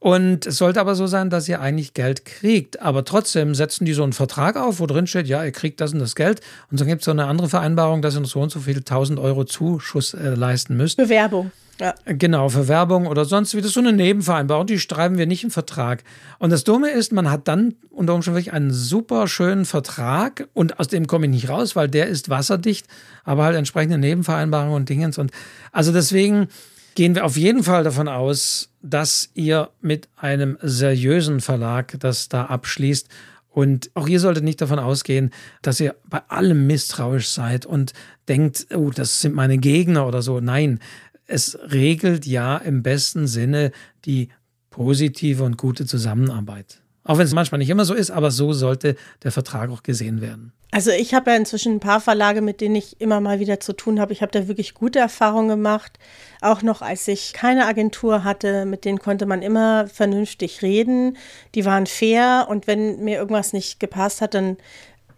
[0.00, 2.80] Und es sollte aber so sein, dass ihr eigentlich Geld kriegt.
[2.80, 5.92] Aber trotzdem setzen die so einen Vertrag auf, wo drin steht, ja, ihr kriegt das
[5.92, 6.40] und das Geld.
[6.70, 8.76] Und dann gibt es so eine andere Vereinbarung, dass ihr noch so und so viel
[8.76, 10.98] 1000 Euro Zuschuss äh, leisten müsst.
[10.98, 11.50] Bewerbung.
[11.80, 11.94] Ja.
[12.06, 13.58] Genau, für Werbung oder sonst wie.
[13.58, 16.02] Das ist so eine Nebenvereinbarung, die schreiben wir nicht im Vertrag.
[16.38, 20.80] Und das Dumme ist, man hat dann unter Umständen wirklich einen super schönen Vertrag und
[20.80, 22.86] aus dem komme ich nicht raus, weil der ist wasserdicht,
[23.24, 25.18] aber halt entsprechende Nebenvereinbarungen und Dingens.
[25.18, 25.30] Und
[25.70, 26.48] also deswegen
[26.96, 32.46] gehen wir auf jeden Fall davon aus, dass ihr mit einem seriösen Verlag das da
[32.46, 33.08] abschließt.
[33.50, 35.30] Und auch ihr solltet nicht davon ausgehen,
[35.62, 37.92] dass ihr bei allem misstrauisch seid und
[38.28, 40.40] denkt, oh, das sind meine Gegner oder so.
[40.40, 40.80] Nein,
[41.28, 43.70] es regelt ja im besten Sinne
[44.04, 44.30] die
[44.70, 46.82] positive und gute Zusammenarbeit.
[47.04, 50.20] Auch wenn es manchmal nicht immer so ist, aber so sollte der Vertrag auch gesehen
[50.20, 50.52] werden.
[50.70, 53.72] Also ich habe ja inzwischen ein paar Verlage, mit denen ich immer mal wieder zu
[53.72, 54.12] tun habe.
[54.12, 55.98] Ich habe da wirklich gute Erfahrungen gemacht.
[56.42, 61.16] Auch noch als ich keine Agentur hatte, mit denen konnte man immer vernünftig reden.
[61.54, 64.58] Die waren fair und wenn mir irgendwas nicht gepasst hat, dann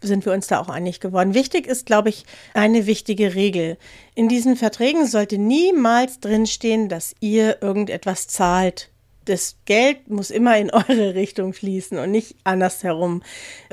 [0.03, 1.35] sind wir uns da auch einig geworden.
[1.35, 3.77] Wichtig ist, glaube ich, eine wichtige Regel.
[4.15, 8.91] In diesen Verträgen sollte niemals drinstehen, dass ihr irgendetwas zahlt
[9.31, 13.23] das Geld muss immer in eure Richtung fließen und nicht andersherum.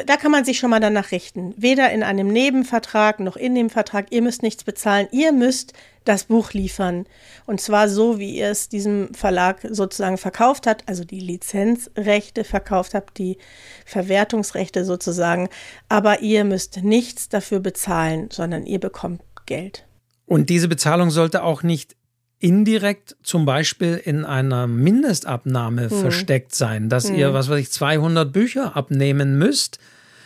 [0.05, 1.53] Da kann man sich schon mal danach richten.
[1.57, 4.07] Weder in einem Nebenvertrag noch in dem Vertrag.
[4.11, 5.07] Ihr müsst nichts bezahlen.
[5.11, 5.73] Ihr müsst
[6.07, 7.05] das Buch liefern.
[7.45, 12.93] Und zwar so, wie ihr es diesem Verlag sozusagen verkauft habt, also die Lizenzrechte verkauft
[12.93, 13.37] habt, die
[13.85, 15.49] Verwertungsrechte sozusagen.
[15.89, 19.85] Aber ihr müsst nichts dafür bezahlen, sondern ihr bekommt Geld.
[20.25, 21.95] Und diese Bezahlung sollte auch nicht
[22.39, 26.01] indirekt zum Beispiel in einer Mindestabnahme hm.
[26.01, 27.15] versteckt sein, dass hm.
[27.15, 29.79] ihr, was weiß ich, 200 Bücher abnehmen müsst.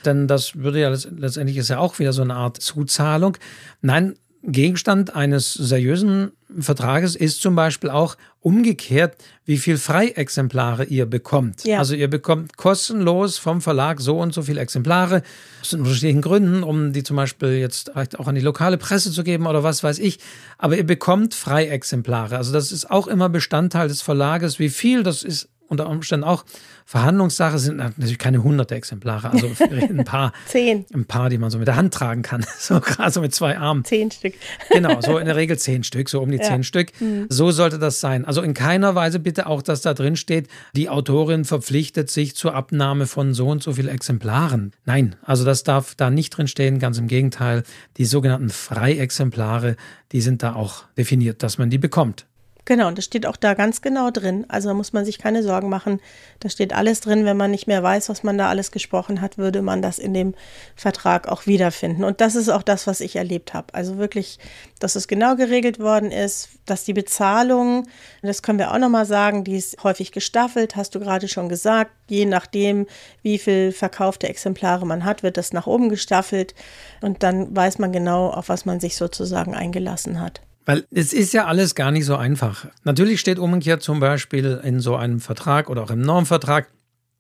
[0.03, 3.37] Denn das würde ja letztendlich ist ja auch wieder so eine Art Zuzahlung.
[3.81, 11.63] Nein, Gegenstand eines seriösen Vertrages ist zum Beispiel auch umgekehrt, wie viel Freiexemplare ihr bekommt.
[11.63, 11.77] Ja.
[11.77, 15.21] Also ihr bekommt kostenlos vom Verlag so und so viele Exemplare
[15.61, 19.45] aus unterschiedlichen Gründen, um die zum Beispiel jetzt auch an die lokale Presse zu geben
[19.45, 20.17] oder was weiß ich.
[20.57, 22.35] Aber ihr bekommt Freiexemplare.
[22.35, 24.57] Also das ist auch immer Bestandteil des Verlages.
[24.57, 26.43] Wie viel, das ist unter Umständen auch
[26.85, 30.33] Verhandlungssache, sind natürlich keine hunderte Exemplare, also ein paar.
[30.45, 30.85] zehn.
[30.93, 33.57] Ein paar, die man so mit der Hand tragen kann, so gerade so mit zwei
[33.57, 33.85] Armen.
[33.85, 34.33] Zehn Stück.
[34.69, 36.43] Genau, so in der Regel zehn Stück, so um die ja.
[36.43, 36.91] zehn Stück.
[36.99, 37.27] Mhm.
[37.29, 38.25] So sollte das sein.
[38.25, 42.53] Also in keiner Weise bitte auch, dass da drin steht, die Autorin verpflichtet sich zur
[42.53, 44.73] Abnahme von so und so viel Exemplaren.
[44.85, 47.63] Nein, also das darf da nicht drin stehen, ganz im Gegenteil.
[47.97, 49.77] Die sogenannten Freiexemplare,
[50.11, 52.25] die sind da auch definiert, dass man die bekommt.
[52.65, 54.45] Genau, und das steht auch da ganz genau drin.
[54.47, 55.99] Also da muss man sich keine Sorgen machen.
[56.39, 57.25] Da steht alles drin.
[57.25, 60.13] Wenn man nicht mehr weiß, was man da alles gesprochen hat, würde man das in
[60.13, 60.35] dem
[60.75, 62.03] Vertrag auch wiederfinden.
[62.03, 63.73] Und das ist auch das, was ich erlebt habe.
[63.73, 64.37] Also wirklich,
[64.79, 67.87] dass es genau geregelt worden ist, dass die Bezahlung,
[68.21, 71.91] das können wir auch nochmal sagen, die ist häufig gestaffelt, hast du gerade schon gesagt.
[72.09, 72.85] Je nachdem,
[73.23, 76.53] wie viel verkaufte Exemplare man hat, wird das nach oben gestaffelt.
[77.01, 80.41] Und dann weiß man genau, auf was man sich sozusagen eingelassen hat.
[80.65, 82.67] Weil es ist ja alles gar nicht so einfach.
[82.83, 86.67] Natürlich steht umgekehrt zum Beispiel in so einem Vertrag oder auch im Normvertrag,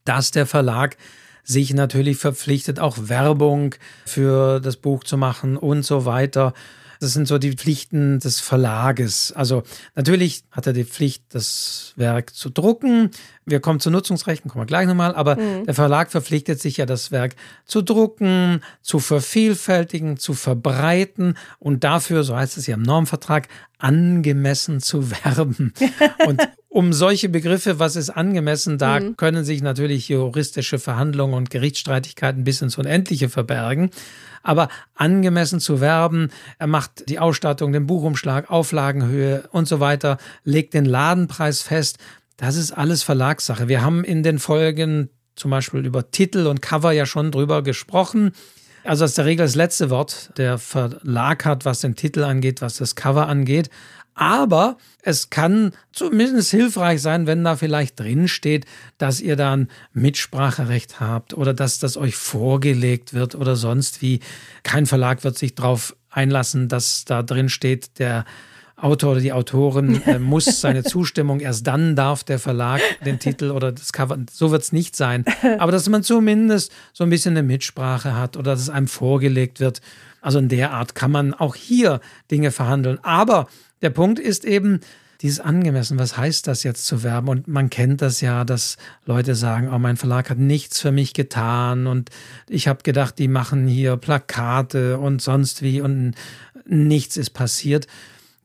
[0.05, 0.97] dass der Verlag
[1.43, 3.75] sich natürlich verpflichtet, auch Werbung
[4.05, 6.53] für das Buch zu machen und so weiter.
[7.01, 9.33] Das sind so die Pflichten des Verlages.
[9.35, 9.63] Also
[9.95, 13.09] natürlich hat er die Pflicht, das Werk zu drucken.
[13.43, 15.15] Wir kommen zu Nutzungsrechten, kommen wir gleich nochmal.
[15.15, 15.65] Aber mhm.
[15.65, 17.35] der Verlag verpflichtet sich ja, das Werk
[17.65, 23.47] zu drucken, zu vervielfältigen, zu verbreiten und dafür, so heißt es ja im Normvertrag,
[23.79, 25.73] angemessen zu werben.
[26.27, 26.39] und
[26.71, 29.17] um solche Begriffe, was ist angemessen, da mhm.
[29.17, 33.91] können sich natürlich juristische Verhandlungen und Gerichtsstreitigkeiten bis ins Unendliche verbergen
[34.43, 36.29] aber angemessen zu werben.
[36.57, 41.97] Er macht die Ausstattung, den Buchumschlag, Auflagenhöhe und so weiter, legt den Ladenpreis fest.
[42.37, 43.67] Das ist alles Verlagssache.
[43.67, 48.31] Wir haben in den Folgen zum Beispiel über Titel und Cover ja schon drüber gesprochen.
[48.83, 50.31] Also ist der Regel das letzte Wort.
[50.37, 53.69] Der Verlag hat, was den Titel angeht, was das Cover angeht.
[54.13, 58.65] Aber es kann zumindest hilfreich sein, wenn da vielleicht drin steht,
[58.97, 64.19] dass ihr dann Mitspracherecht habt oder dass das euch vorgelegt wird oder sonst wie.
[64.63, 68.25] Kein Verlag wird sich darauf einlassen, dass da drin steht, der
[68.81, 73.51] Autor oder die Autorin äh, muss seine Zustimmung, erst dann darf der Verlag den Titel
[73.51, 75.23] oder das Cover, so wird es nicht sein.
[75.59, 79.59] Aber dass man zumindest so ein bisschen eine Mitsprache hat oder dass es einem vorgelegt
[79.59, 79.81] wird.
[80.21, 82.99] Also in der Art kann man auch hier Dinge verhandeln.
[83.03, 83.47] Aber
[83.81, 84.81] der Punkt ist eben,
[85.21, 87.29] dieses angemessen, was heißt das jetzt zu werben?
[87.29, 91.13] Und man kennt das ja, dass Leute sagen, oh, mein Verlag hat nichts für mich
[91.13, 92.09] getan und
[92.49, 96.15] ich habe gedacht, die machen hier Plakate und sonst wie und
[96.65, 97.87] nichts ist passiert.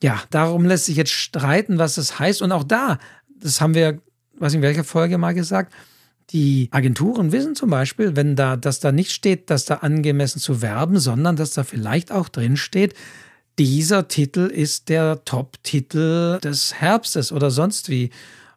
[0.03, 2.43] Ja, darum lässt sich jetzt streiten, was das heißt.
[2.43, 2.99] Und auch da,
[3.41, 4.01] das haben wir,
[4.39, 5.73] was in welcher Folge mal gesagt,
[6.31, 10.61] die Agenturen wissen zum Beispiel, wenn da, dass da nicht steht, dass da angemessen zu
[10.61, 12.95] werben, sondern dass da vielleicht auch drin steht,
[13.59, 18.11] dieser Titel ist der Top-Titel des Herbstes oder sonst wie.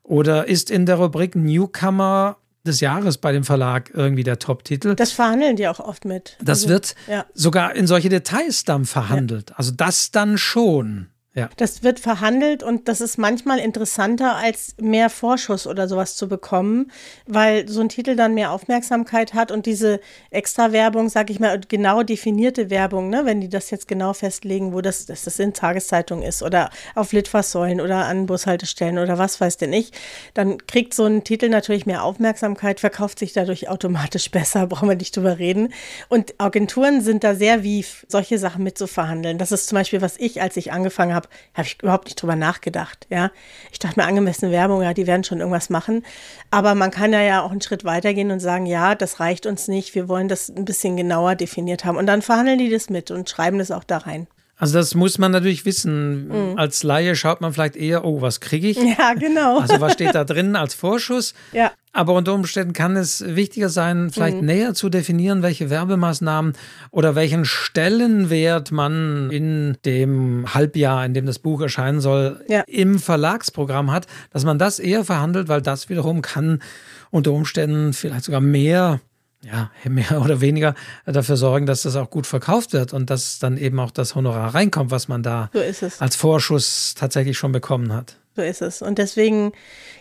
[0.03, 4.95] Oder ist in der Rubrik Newcomer des Jahres bei dem Verlag irgendwie der Top-Titel.
[4.95, 6.37] Das verhandeln die auch oft mit.
[6.41, 7.25] Das also, wird ja.
[7.33, 9.51] sogar in solche Details dann verhandelt.
[9.51, 9.55] Ja.
[9.57, 11.07] Also das dann schon.
[11.35, 11.47] Ja.
[11.57, 16.91] Das wird verhandelt und das ist manchmal interessanter, als mehr Vorschuss oder sowas zu bekommen,
[17.27, 19.99] weil so ein Titel dann mehr Aufmerksamkeit hat und diese
[20.31, 24.81] Extra-Werbung, sag ich mal, genau definierte Werbung, ne, wenn die das jetzt genau festlegen, wo
[24.81, 29.57] das, dass das in Tageszeitungen ist oder auf Litfaßsäulen oder an Bushaltestellen oder was weiß
[29.57, 29.91] denn ich,
[30.33, 34.95] dann kriegt so ein Titel natürlich mehr Aufmerksamkeit, verkauft sich dadurch automatisch besser, brauchen wir
[34.95, 35.73] nicht drüber reden.
[36.09, 39.37] Und Agenturen sind da sehr wie solche Sachen mitzuverhandeln.
[39.37, 42.21] Das ist zum Beispiel, was ich, als ich angefangen habe, habe, habe ich überhaupt nicht
[42.21, 43.07] drüber nachgedacht.
[43.09, 43.31] Ja,
[43.71, 46.03] ich dachte mir angemessene Werbung, ja, die werden schon irgendwas machen.
[46.51, 49.67] Aber man kann ja, ja auch einen Schritt weitergehen und sagen, ja, das reicht uns
[49.67, 49.95] nicht.
[49.95, 51.97] Wir wollen das ein bisschen genauer definiert haben.
[51.97, 54.27] Und dann verhandeln die das mit und schreiben das auch da rein.
[54.59, 56.27] Also das muss man natürlich wissen.
[56.27, 56.57] Mhm.
[56.57, 58.77] Als Laie schaut man vielleicht eher, oh, was kriege ich?
[58.77, 59.59] Ja, genau.
[59.59, 61.33] Also was steht da drin als Vorschuss?
[61.53, 61.71] Ja.
[61.91, 64.45] Aber unter Umständen kann es wichtiger sein, vielleicht mhm.
[64.45, 66.53] näher zu definieren, welche Werbemaßnahmen
[66.91, 72.61] oder welchen Stellenwert man in dem Halbjahr, in dem das Buch erscheinen soll, ja.
[72.67, 76.61] im Verlagsprogramm hat, dass man das eher verhandelt, weil das wiederum kann
[77.09, 78.99] unter Umständen vielleicht sogar mehr
[79.41, 80.75] ja, mehr oder weniger
[81.05, 84.53] dafür sorgen, dass das auch gut verkauft wird und dass dann eben auch das Honorar
[84.53, 88.18] reinkommt, was man da so als Vorschuss tatsächlich schon bekommen hat.
[88.39, 88.81] So ist es.
[88.81, 89.51] Und deswegen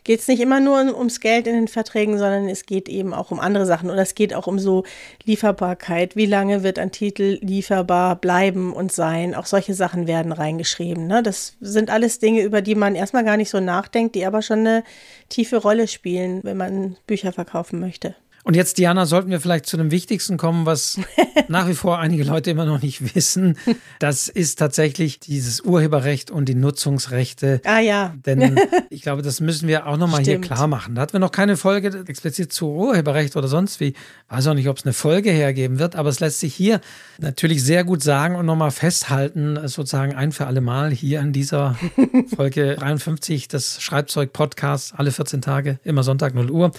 [0.05, 3.33] geht es nicht immer nur ums Geld in den Verträgen, sondern es geht eben auch
[3.33, 3.91] um andere Sachen.
[3.91, 4.85] Oder es geht auch um so
[5.25, 6.15] Lieferbarkeit.
[6.15, 9.35] Wie lange wird ein Titel lieferbar bleiben und sein?
[9.35, 11.09] Auch solche Sachen werden reingeschrieben.
[11.09, 11.21] Ne?
[11.25, 14.61] Das sind alles Dinge, über die man erstmal gar nicht so nachdenkt, die aber schon
[14.61, 14.85] eine
[15.29, 18.15] tiefe Rolle spielen, wenn man Bücher verkaufen möchte.
[18.49, 20.99] Und jetzt, Diana, sollten wir vielleicht zu dem Wichtigsten kommen, was
[21.49, 23.59] nach wie vor einige Leute immer noch nicht wissen.
[23.99, 27.61] Das ist tatsächlich dieses Urheberrecht und die Nutzungsrechte.
[27.67, 28.15] Ah ja.
[28.25, 28.59] Denn
[28.89, 30.95] ich glaube, das müssen wir auch nochmal hier klar machen.
[30.95, 33.93] Da hatten wir noch keine Folge explizit zu Urheberrecht oder sonst wie.
[34.31, 36.81] Weiß auch nicht, ob es eine Folge hergeben wird, aber es lässt sich hier
[37.19, 41.77] natürlich sehr gut sagen und nochmal festhalten, sozusagen ein für alle Mal hier in dieser
[42.35, 46.73] Folge 53 des Schreibzeug-Podcasts, alle 14 Tage, immer Sonntag 0 Uhr.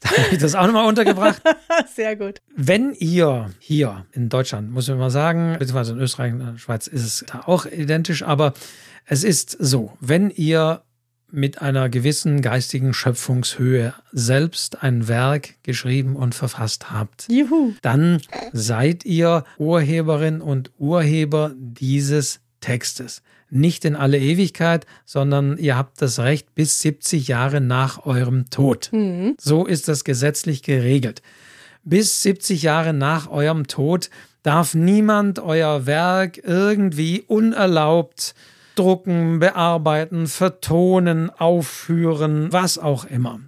[0.00, 1.42] Da habe ich das auch nochmal untergebracht.
[1.94, 2.40] Sehr gut.
[2.54, 6.86] Wenn ihr hier in Deutschland, muss man mal sagen, beziehungsweise in Österreich und der Schweiz
[6.86, 8.54] ist es da auch identisch, aber
[9.04, 10.82] es ist so, wenn ihr
[11.30, 17.74] mit einer gewissen geistigen Schöpfungshöhe selbst ein Werk geschrieben und verfasst habt, Juhu.
[17.82, 18.20] dann
[18.52, 26.18] seid ihr Urheberin und Urheber dieses Textes nicht in alle Ewigkeit, sondern ihr habt das
[26.18, 28.90] Recht bis 70 Jahre nach eurem Tod.
[28.92, 29.36] Mhm.
[29.40, 31.22] So ist das gesetzlich geregelt.
[31.84, 34.10] Bis 70 Jahre nach eurem Tod
[34.42, 38.34] darf niemand euer Werk irgendwie unerlaubt
[38.76, 43.40] drucken, bearbeiten, vertonen, aufführen, was auch immer.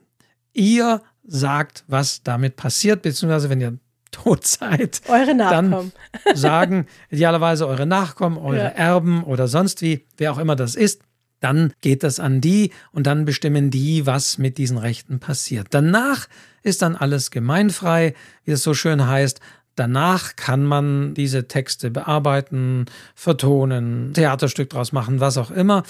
[0.53, 3.79] Ihr sagt, was damit passiert, beziehungsweise wenn ihr
[4.11, 5.93] tot seid, eure Nachkommen.
[6.25, 8.69] dann sagen idealerweise eure Nachkommen, eure ja.
[8.69, 11.03] Erben oder sonst wie, wer auch immer das ist,
[11.41, 15.69] dann geht das an die und dann bestimmen die, was mit diesen Rechten passiert.
[15.71, 16.29] Danach
[16.63, 19.41] ist dann alles gemeinfrei, wie es so schön heißt.
[19.77, 25.85] Danach kann man diese Texte bearbeiten, vertonen, Theaterstück draus machen, was auch immer.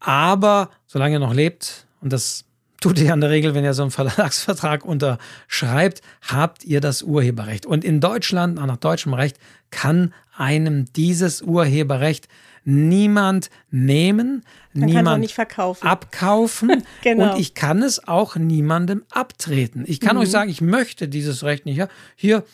[0.00, 2.44] Aber solange ihr noch lebt, und das
[2.82, 7.64] tut ihr in der Regel, wenn ihr so einen Verlagsvertrag unterschreibt, habt ihr das Urheberrecht.
[7.64, 9.38] Und in Deutschland, nach deutschem Recht,
[9.70, 12.28] kann einem dieses Urheberrecht
[12.64, 15.38] niemand nehmen, Man niemand
[15.80, 17.32] abkaufen genau.
[17.32, 19.84] und ich kann es auch niemandem abtreten.
[19.86, 20.22] Ich kann mhm.
[20.22, 21.82] euch sagen, ich möchte dieses Recht nicht.
[22.14, 22.44] Hier,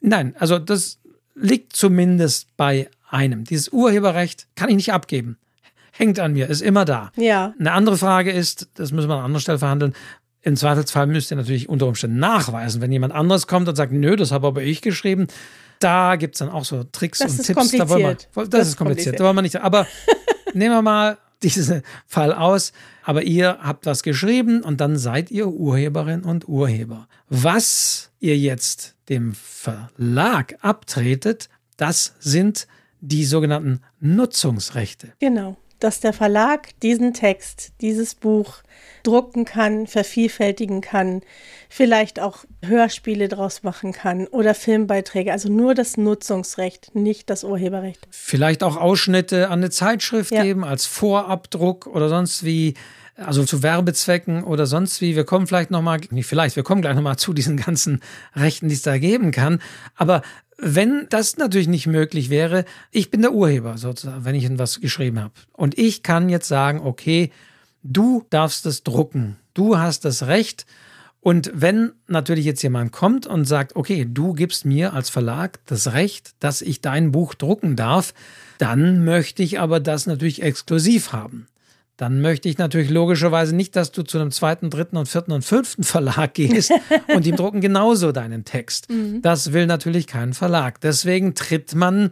[0.00, 0.98] nein, also das
[1.34, 3.44] liegt zumindest bei einem.
[3.44, 5.36] Dieses Urheberrecht kann ich nicht abgeben
[6.00, 7.12] hängt an mir, ist immer da.
[7.16, 7.54] Ja.
[7.58, 9.94] Eine andere Frage ist, das müssen wir an anderer Stelle verhandeln,
[10.42, 14.16] im Zweifelsfall müsst ihr natürlich unter Umständen nachweisen, wenn jemand anderes kommt und sagt, nö,
[14.16, 15.26] das habe aber ich geschrieben.
[15.80, 17.58] Da gibt es dann auch so Tricks das und Tipps.
[17.58, 17.90] Kompliziert.
[17.90, 19.20] Da wir, das, das, ist kompliziert.
[19.20, 19.60] Da wollen wir nicht.
[19.60, 19.86] Aber
[20.54, 22.72] nehmen wir mal diesen Fall aus.
[23.04, 27.06] Aber ihr habt was geschrieben und dann seid ihr Urheberin und Urheber.
[27.28, 32.66] Was ihr jetzt dem Verlag abtretet, das sind
[33.00, 35.12] die sogenannten Nutzungsrechte.
[35.18, 38.58] Genau dass der Verlag diesen Text, dieses Buch
[39.02, 41.22] drucken kann, vervielfältigen kann,
[41.68, 45.32] vielleicht auch Hörspiele draus machen kann oder Filmbeiträge.
[45.32, 48.06] Also nur das Nutzungsrecht, nicht das Urheberrecht.
[48.10, 50.42] Vielleicht auch Ausschnitte an eine Zeitschrift ja.
[50.42, 52.74] geben als Vorabdruck oder sonst wie
[53.16, 55.14] also zu Werbezwecken oder sonst wie.
[55.14, 58.00] Wir kommen vielleicht nochmal, nicht vielleicht, wir kommen gleich nochmal zu diesen ganzen
[58.34, 59.60] Rechten, die es da geben kann.
[59.94, 60.22] Aber
[60.60, 65.20] wenn das natürlich nicht möglich wäre, ich bin der Urheber sozusagen, wenn ich etwas geschrieben
[65.20, 65.34] habe.
[65.52, 67.30] Und ich kann jetzt sagen, okay,
[67.82, 69.36] du darfst es drucken.
[69.54, 70.66] Du hast das Recht.
[71.20, 75.92] Und wenn natürlich jetzt jemand kommt und sagt, okay, du gibst mir als Verlag das
[75.92, 78.14] Recht, dass ich dein Buch drucken darf,
[78.58, 81.46] dann möchte ich aber das natürlich exklusiv haben
[82.00, 85.44] dann möchte ich natürlich logischerweise nicht, dass du zu einem zweiten, dritten und vierten und
[85.44, 86.72] fünften Verlag gehst
[87.14, 88.90] und die drucken genauso deinen Text.
[88.90, 89.20] Mhm.
[89.20, 90.80] Das will natürlich kein Verlag.
[90.80, 92.08] Deswegen tritt man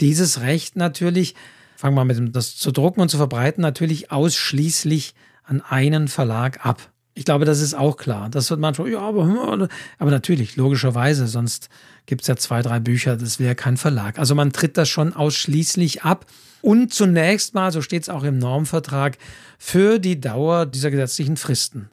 [0.00, 1.34] dieses Recht natürlich,
[1.76, 5.14] fangen wir mit dem, das zu drucken und zu verbreiten, natürlich ausschließlich
[5.44, 6.90] an einen Verlag ab.
[7.12, 8.30] Ich glaube, das ist auch klar.
[8.30, 11.68] Das wird manchmal, ja, aber, aber natürlich, logischerweise, sonst
[12.08, 14.18] gibt es ja zwei, drei Bücher, das wäre kein Verlag.
[14.18, 16.26] Also man tritt das schon ausschließlich ab
[16.62, 19.18] und zunächst mal, so steht es auch im Normvertrag,
[19.58, 21.90] für die Dauer dieser gesetzlichen Fristen.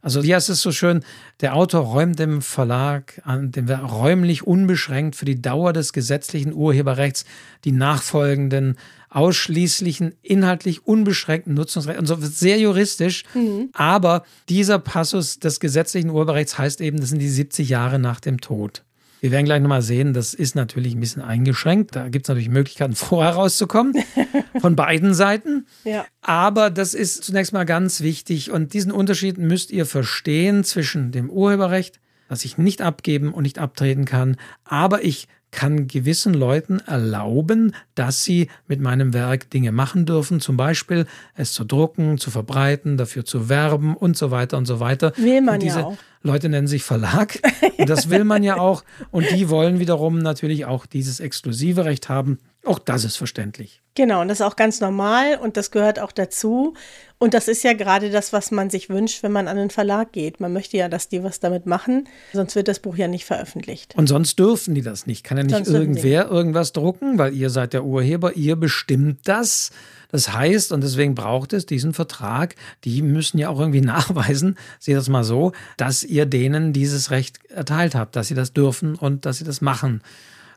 [0.00, 1.02] Also hier ist es so schön,
[1.40, 7.24] der Autor räumt dem Verlag an, dem räumlich unbeschränkt für die Dauer des gesetzlichen Urheberrechts
[7.64, 8.76] die nachfolgenden
[9.10, 11.98] ausschließlichen inhaltlich unbeschränkten Nutzungsrechte.
[11.98, 13.24] Und so sehr juristisch.
[13.34, 13.70] Mhm.
[13.72, 18.40] Aber dieser Passus des gesetzlichen Urheberrechts heißt eben, das sind die 70 Jahre nach dem
[18.40, 18.84] Tod.
[19.20, 21.96] Wir werden gleich nochmal sehen, das ist natürlich ein bisschen eingeschränkt.
[21.96, 23.94] Da gibt es natürlich Möglichkeiten, vorher rauszukommen,
[24.60, 25.66] von beiden Seiten.
[25.84, 26.06] Ja.
[26.20, 28.50] Aber das ist zunächst mal ganz wichtig.
[28.50, 33.58] Und diesen Unterschied müsst ihr verstehen zwischen dem Urheberrecht, das ich nicht abgeben und nicht
[33.58, 40.06] abtreten kann, aber ich kann gewissen Leuten erlauben, dass sie mit meinem Werk Dinge machen
[40.06, 44.66] dürfen, zum Beispiel es zu drucken, zu verbreiten, dafür zu werben und so weiter und
[44.66, 45.12] so weiter.
[45.16, 45.96] Will man ja auch.
[46.22, 47.38] Leute nennen sich Verlag
[47.78, 52.08] und das will man ja auch und die wollen wiederum natürlich auch dieses exklusive Recht
[52.08, 52.38] haben.
[52.64, 53.80] Auch das ist verständlich.
[53.94, 56.74] Genau, und das ist auch ganz normal und das gehört auch dazu.
[57.18, 60.12] Und das ist ja gerade das, was man sich wünscht, wenn man an den Verlag
[60.12, 60.38] geht.
[60.38, 63.94] Man möchte ja, dass die was damit machen, sonst wird das Buch ja nicht veröffentlicht.
[63.96, 65.24] Und sonst dürfen die das nicht.
[65.24, 69.70] Kann ja nicht sonst irgendwer irgendwas drucken, weil ihr seid der Urheber, ihr bestimmt das.
[70.10, 72.54] Das heißt, und deswegen braucht es diesen Vertrag,
[72.84, 77.38] die müssen ja auch irgendwie nachweisen, seht das mal so, dass ihr denen dieses Recht
[77.48, 80.02] erteilt habt, dass sie das dürfen und dass sie das machen.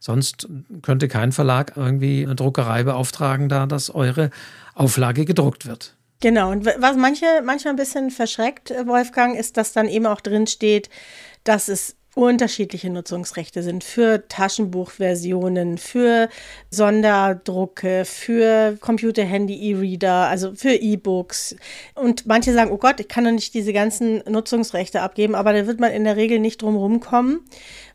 [0.01, 0.49] Sonst
[0.81, 4.31] könnte kein Verlag irgendwie eine Druckerei beauftragen, da dass eure
[4.73, 5.95] Auflage gedruckt wird.
[6.21, 10.47] Genau, und was manche manchmal ein bisschen verschreckt, Wolfgang, ist, dass dann eben auch drin
[10.47, 10.89] steht,
[11.43, 16.29] dass es unterschiedliche Nutzungsrechte sind für Taschenbuchversionen, für
[16.69, 21.55] Sonderdrucke, für Computer, Handy, E-Reader, also für E-Books.
[21.95, 25.67] Und manche sagen, oh Gott, ich kann doch nicht diese ganzen Nutzungsrechte abgeben, aber da
[25.67, 27.41] wird man in der Regel nicht drum rumkommen.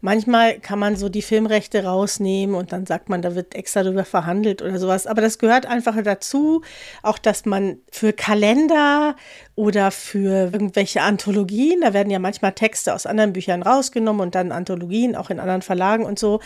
[0.07, 4.05] Manchmal kann man so die Filmrechte rausnehmen und dann sagt man, da wird extra drüber
[4.05, 5.09] verhandelt oder sowas.
[5.09, 6.63] Aber das gehört einfach dazu,
[7.03, 9.17] auch dass man für Kalender
[9.57, 14.53] oder für irgendwelche Anthologien, da werden ja manchmal Texte aus anderen Büchern rausgenommen und dann
[14.53, 16.41] Anthologien auch in anderen Verlagen und so.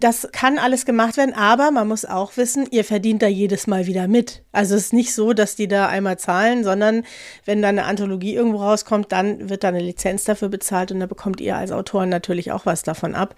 [0.00, 3.86] Das kann alles gemacht werden, aber man muss auch wissen, ihr verdient da jedes Mal
[3.86, 4.42] wieder mit.
[4.50, 7.04] Also es ist nicht so, dass die da einmal zahlen, sondern
[7.44, 11.06] wenn da eine Anthologie irgendwo rauskommt, dann wird da eine Lizenz dafür bezahlt und da
[11.06, 13.34] bekommt ihr als Autoren natürlich auch was davon davon ab.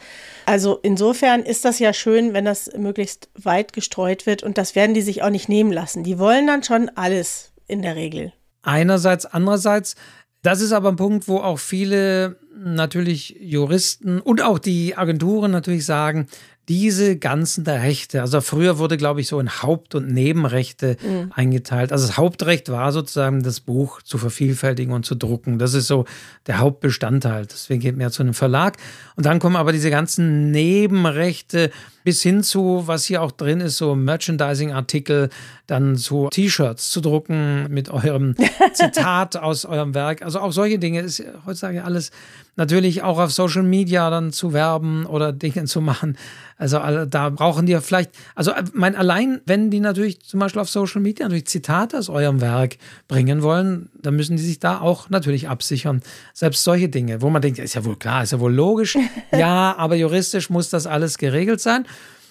[0.46, 4.94] Also insofern ist das ja schön, wenn das möglichst weit gestreut wird und das werden
[4.94, 6.04] die sich auch nicht nehmen lassen.
[6.04, 8.32] Die wollen dann schon alles in der Regel.
[8.62, 9.96] Einerseits, andererseits,
[10.42, 15.84] das ist aber ein Punkt, wo auch viele natürlich Juristen und auch die Agenturen natürlich
[15.84, 16.28] sagen,
[16.68, 21.30] diese ganzen Rechte, also früher wurde, glaube ich, so in Haupt- und Nebenrechte mhm.
[21.32, 21.92] eingeteilt.
[21.92, 25.58] Also das Hauptrecht war sozusagen das Buch zu vervielfältigen und zu drucken.
[25.58, 26.06] Das ist so
[26.46, 27.46] der Hauptbestandteil.
[27.46, 28.78] Deswegen geht man ja zu einem Verlag.
[29.14, 31.70] Und dann kommen aber diese ganzen Nebenrechte
[32.06, 35.28] bis hin zu, was hier auch drin ist, so Merchandising-Artikel,
[35.66, 38.36] dann so T-Shirts zu drucken mit eurem
[38.74, 40.22] Zitat aus eurem Werk.
[40.22, 42.12] Also auch solche Dinge ist heutzutage alles
[42.54, 46.16] natürlich auch auf Social Media dann zu werben oder Dinge zu machen.
[46.58, 50.62] Also da brauchen die ja vielleicht, also äh, mein allein, wenn die natürlich zum Beispiel
[50.62, 52.78] auf Social Media natürlich Zitate aus eurem Werk
[53.08, 56.00] bringen wollen, dann müssen die sich da auch natürlich absichern.
[56.32, 58.96] Selbst solche Dinge, wo man denkt, ist ja wohl klar, ist ja wohl logisch.
[59.32, 61.84] ja, aber juristisch muss das alles geregelt sein.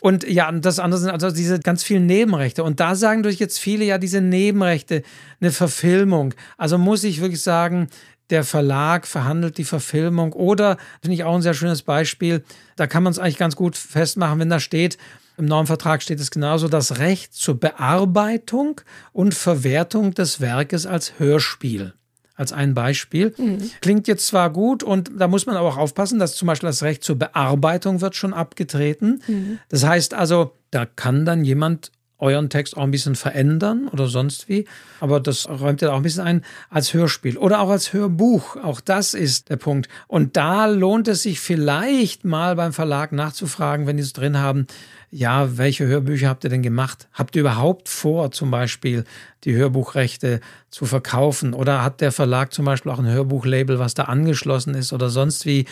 [0.06, 2.64] Und ja, das andere sind also diese ganz vielen Nebenrechte.
[2.64, 5.02] Und da sagen durch jetzt viele ja diese Nebenrechte,
[5.42, 6.36] eine Verfilmung.
[6.60, 7.88] Also muss ich wirklich sagen,
[8.30, 12.44] der Verlag verhandelt die Verfilmung oder, finde ich auch ein sehr schönes Beispiel,
[12.76, 15.00] da kann man es eigentlich ganz gut festmachen, wenn da steht,
[15.38, 18.82] im neuen Vertrag steht es genauso, das Recht zur Bearbeitung
[19.12, 21.96] und Verwertung des Werkes als Hörspiel.
[22.36, 23.34] Als ein Beispiel.
[23.38, 23.72] Mhm.
[23.82, 26.84] Klingt jetzt zwar gut und da muss man aber auch aufpassen, dass zum Beispiel das
[26.84, 29.22] Recht zur Bearbeitung wird schon abgetreten.
[29.28, 29.60] Mhm.
[29.70, 31.92] Das heißt also, da kann dann jemand
[32.26, 34.66] euren Text auch ein bisschen verändern oder sonst wie.
[35.00, 38.58] Aber das räumt ihr auch ein bisschen ein als Hörspiel oder auch als Hörbuch.
[38.58, 39.88] Auch das ist der Punkt.
[40.08, 44.68] Und da lohnt es sich vielleicht mal beim Verlag nachzufragen, wenn die es drin haben.
[45.12, 47.08] Ja, welche Hörbücher habt ihr denn gemacht?
[47.14, 49.06] Habt ihr überhaupt vor, zum Beispiel
[49.46, 51.54] die Hörbuchrechte zu verkaufen?
[51.54, 55.46] Oder hat der Verlag zum Beispiel auch ein Hörbuchlabel, was da angeschlossen ist oder sonst
[55.46, 55.66] wie?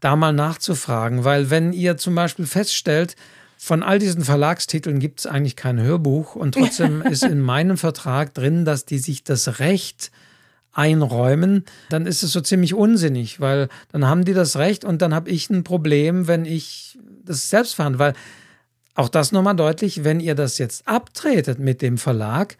[0.00, 3.16] Da mal nachzufragen, weil wenn ihr zum Beispiel feststellt,
[3.56, 6.34] von all diesen Verlagstiteln gibt es eigentlich kein Hörbuch.
[6.34, 10.10] Und trotzdem ist in meinem Vertrag drin, dass die sich das Recht
[10.74, 15.14] einräumen, dann ist es so ziemlich unsinnig, weil dann haben die das Recht und dann
[15.14, 18.12] habe ich ein Problem, wenn ich das selbst verhandle, weil
[18.94, 22.56] auch das nochmal deutlich, wenn ihr das jetzt abtretet mit dem Verlag,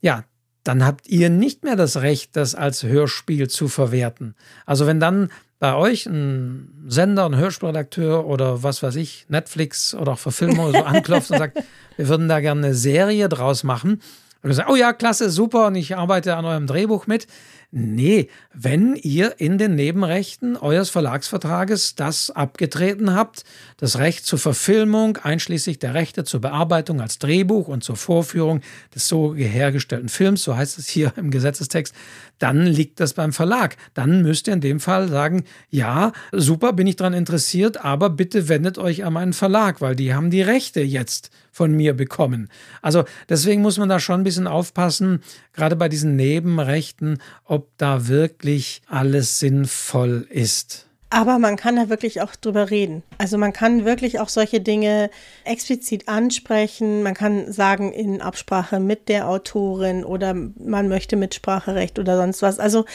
[0.00, 0.24] ja,
[0.64, 4.34] dann habt ihr nicht mehr das Recht, das als Hörspiel zu verwerten.
[4.66, 5.30] Also wenn dann
[5.62, 10.78] bei euch ein Sender, ein Hörspielredakteur oder was weiß ich, Netflix oder auch Verfilmung so
[10.84, 11.62] anklopft und sagt,
[11.96, 14.02] wir würden da gerne eine Serie draus machen.
[14.42, 17.28] Und du sagst, oh ja, klasse, super, und ich arbeite an eurem Drehbuch mit.
[17.70, 23.44] Nee, wenn ihr in den Nebenrechten eures Verlagsvertrages das abgetreten habt,
[23.76, 28.62] das Recht zur Verfilmung, einschließlich der Rechte zur Bearbeitung als Drehbuch und zur Vorführung
[28.94, 31.94] des so hergestellten Films, so heißt es hier im Gesetzestext,
[32.42, 33.76] dann liegt das beim Verlag.
[33.94, 38.48] Dann müsst ihr in dem Fall sagen, ja, super, bin ich daran interessiert, aber bitte
[38.48, 42.48] wendet euch an meinen Verlag, weil die haben die Rechte jetzt von mir bekommen.
[42.80, 45.22] Also deswegen muss man da schon ein bisschen aufpassen,
[45.52, 50.88] gerade bei diesen Nebenrechten, ob da wirklich alles sinnvoll ist.
[51.14, 53.02] Aber man kann da wirklich auch drüber reden.
[53.18, 55.10] Also man kann wirklich auch solche Dinge
[55.44, 57.02] explizit ansprechen.
[57.02, 62.58] Man kann sagen in Absprache mit der Autorin oder man möchte Mitspracherecht oder sonst was.
[62.58, 62.86] Also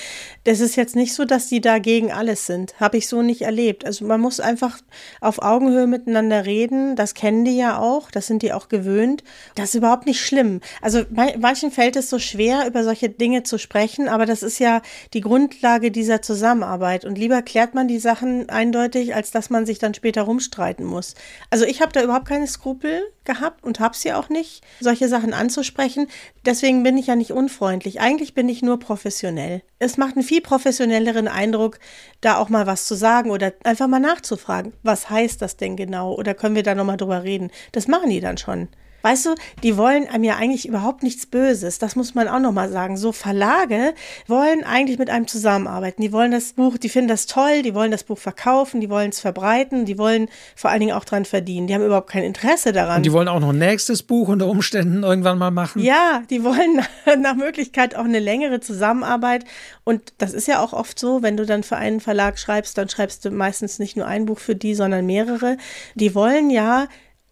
[0.46, 2.80] das ist jetzt nicht so, dass die da gegen alles sind.
[2.80, 3.86] Habe ich so nicht erlebt.
[3.86, 4.80] Also man muss einfach
[5.22, 6.96] auf Augenhöhe miteinander reden.
[6.96, 8.10] Das kennen die ja auch.
[8.10, 9.24] Das sind die auch gewöhnt.
[9.54, 10.62] Das ist überhaupt nicht schlimm.
[10.82, 14.08] Also manchen fällt es so schwer, über solche Dinge zu sprechen.
[14.08, 14.82] Aber das ist ja
[15.14, 17.06] die Grundlage dieser Zusammenarbeit.
[17.06, 21.14] Und lieber klärt man die Sachen eindeutig, als dass man sich dann später rumstreiten muss.
[21.50, 25.34] Also ich habe da überhaupt keine Skrupel gehabt und habe sie auch nicht, solche Sachen
[25.34, 26.08] anzusprechen.
[26.46, 28.00] Deswegen bin ich ja nicht unfreundlich.
[28.00, 29.62] Eigentlich bin ich nur professionell.
[29.78, 31.80] Es macht einen viel professionelleren Eindruck,
[32.22, 34.72] da auch mal was zu sagen oder einfach mal nachzufragen.
[34.84, 36.16] Was heißt das denn genau?
[36.16, 37.52] Oder können wir da nochmal drüber reden?
[37.74, 38.70] Das machen die dann schon.
[39.04, 41.80] Weißt du, die wollen einem ja eigentlich überhaupt nichts Böses.
[41.80, 42.98] Das muss man auch nochmal sagen.
[42.98, 43.94] So Verlage
[44.28, 46.02] wollen eigentlich mit einem zusammenarbeiten.
[46.02, 49.10] Die wollen das Buch, die finden das toll, die wollen das Buch verkaufen, die wollen
[49.10, 51.68] es verbreiten, die wollen vor allen Dingen auch dran verdienen.
[51.68, 52.98] Die haben überhaupt kein Interesse daran.
[52.98, 55.82] Und die wollen auch noch ein nächstes Buch unter Umständen irgendwann mal machen.
[55.82, 56.82] Ja, die wollen
[57.22, 59.46] nach Möglichkeit auch eine längere Zusammenarbeit.
[59.84, 62.90] Und das ist ja auch oft so, wenn du dann für einen Verlag schreibst, dann
[62.90, 65.58] schreibst du meistens nicht nur ein Buch für die, sondern mehrere.
[65.96, 66.88] Die wollen ja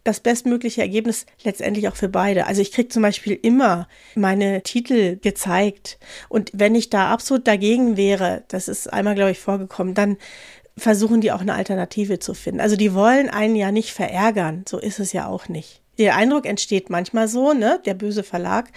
[0.06, 2.46] das bestmögliche Ergebnis letztendlich auch für beide.
[2.46, 5.98] Also ich kriege zum Beispiel immer meine Titel gezeigt.
[6.28, 10.16] Und wenn ich da absolut dagegen wäre, das ist einmal, glaube ich, vorgekommen, dann
[10.76, 12.60] versuchen die auch eine Alternative zu finden.
[12.60, 14.64] Also die wollen einen ja nicht verärgern.
[14.68, 15.80] So ist es ja auch nicht.
[15.98, 18.68] Der Eindruck entsteht manchmal so, ne, der böse Verlag,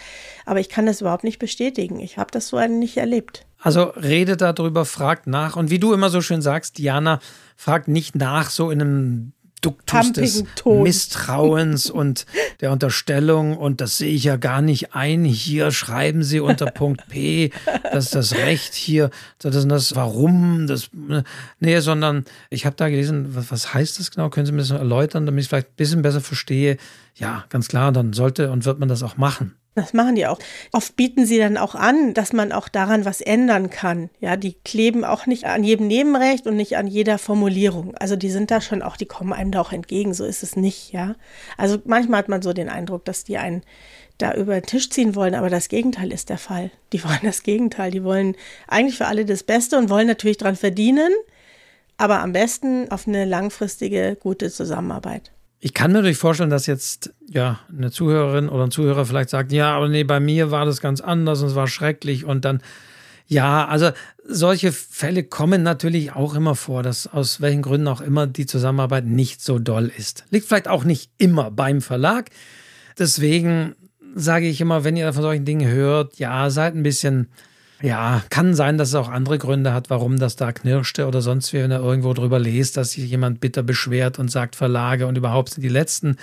[0.45, 1.99] aber ich kann das überhaupt nicht bestätigen.
[1.99, 3.45] Ich habe das so nicht erlebt.
[3.61, 7.19] Also redet darüber, fragt nach und wie du immer so schön sagst, Diana,
[7.57, 12.25] fragt nicht nach so in einem Duktus des Misstrauens und
[12.61, 15.25] der Unterstellung und das sehe ich ja gar nicht ein.
[15.25, 17.51] Hier schreiben Sie unter Punkt P,
[17.91, 20.89] dass das Recht hier, das das Warum, das,
[21.59, 24.29] nee, sondern ich habe da gelesen, was, was heißt das genau?
[24.29, 26.77] Können Sie mir das erläutern, damit ich es vielleicht ein bisschen besser verstehe?
[27.15, 29.58] Ja, ganz klar, dann sollte und wird man das auch machen.
[29.75, 30.39] Das machen die auch.
[30.71, 34.09] Oft bieten sie dann auch an, dass man auch daran was ändern kann.
[34.19, 37.95] Ja, die kleben auch nicht an jedem Nebenrecht und nicht an jeder Formulierung.
[37.95, 40.13] Also die sind da schon auch, die kommen einem da auch entgegen.
[40.13, 41.15] So ist es nicht, ja.
[41.55, 43.61] Also manchmal hat man so den Eindruck, dass die einen
[44.17, 46.71] da über den Tisch ziehen wollen, aber das Gegenteil ist der Fall.
[46.91, 47.91] Die wollen das Gegenteil.
[47.91, 48.35] Die wollen
[48.67, 51.11] eigentlich für alle das Beste und wollen natürlich dran verdienen,
[51.97, 55.31] aber am besten auf eine langfristige, gute Zusammenarbeit.
[55.61, 59.51] Ich kann mir natürlich vorstellen, dass jetzt ja eine Zuhörerin oder ein Zuhörer vielleicht sagt,
[59.51, 62.61] ja, aber nee, bei mir war das ganz anders und es war schrecklich und dann
[63.27, 63.91] ja, also
[64.27, 69.05] solche Fälle kommen natürlich auch immer vor, dass aus welchen Gründen auch immer die Zusammenarbeit
[69.05, 70.25] nicht so doll ist.
[70.31, 72.31] Liegt vielleicht auch nicht immer beim Verlag.
[72.97, 73.75] Deswegen
[74.15, 77.27] sage ich immer, wenn ihr von solchen Dingen hört, ja, seid ein bisschen
[77.81, 81.53] ja, kann sein, dass es auch andere Gründe hat, warum das da knirschte oder sonst
[81.53, 85.17] wie, wenn er irgendwo drüber lest, dass sich jemand bitter beschwert und sagt Verlage und
[85.17, 86.17] überhaupt sind die Letzten.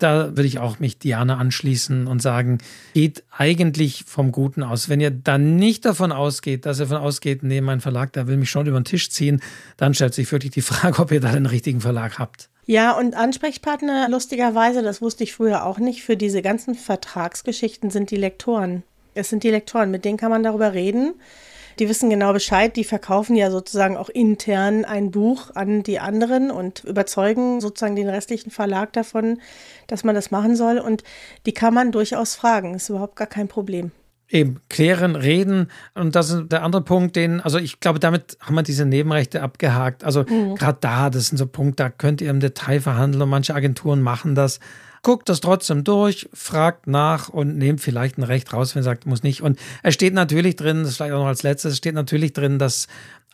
[0.00, 2.58] Da würde ich auch mich Diana anschließen und sagen,
[2.94, 4.88] geht eigentlich vom Guten aus.
[4.88, 8.36] Wenn ihr dann nicht davon ausgeht, dass ihr davon ausgeht, nee, mein Verlag, der will
[8.36, 9.40] mich schon über den Tisch ziehen,
[9.76, 12.48] dann stellt sich wirklich die Frage, ob ihr da den richtigen Verlag habt.
[12.66, 18.10] Ja, und Ansprechpartner, lustigerweise, das wusste ich früher auch nicht, für diese ganzen Vertragsgeschichten sind
[18.10, 18.84] die Lektoren.
[19.14, 21.14] Es sind die Lektoren, mit denen kann man darüber reden.
[21.80, 26.50] Die wissen genau Bescheid, die verkaufen ja sozusagen auch intern ein Buch an die anderen
[26.50, 29.40] und überzeugen sozusagen den restlichen Verlag davon,
[29.86, 30.78] dass man das machen soll.
[30.78, 31.02] Und
[31.46, 33.92] die kann man durchaus fragen, ist überhaupt gar kein Problem.
[34.28, 35.70] Eben, klären, reden.
[35.94, 39.42] Und das ist der andere Punkt, den, also ich glaube, damit haben wir diese Nebenrechte
[39.42, 40.04] abgehakt.
[40.04, 40.56] Also mhm.
[40.56, 44.02] gerade da, das sind so Punkte, da könnt ihr im Detail verhandeln und manche Agenturen
[44.02, 44.60] machen das
[45.02, 49.06] guckt das trotzdem durch, fragt nach und nehmt vielleicht ein Recht raus, wenn ihr sagt,
[49.06, 49.42] muss nicht.
[49.42, 52.58] Und es steht natürlich drin, das vielleicht auch noch als letztes, es steht natürlich drin,
[52.58, 52.86] dass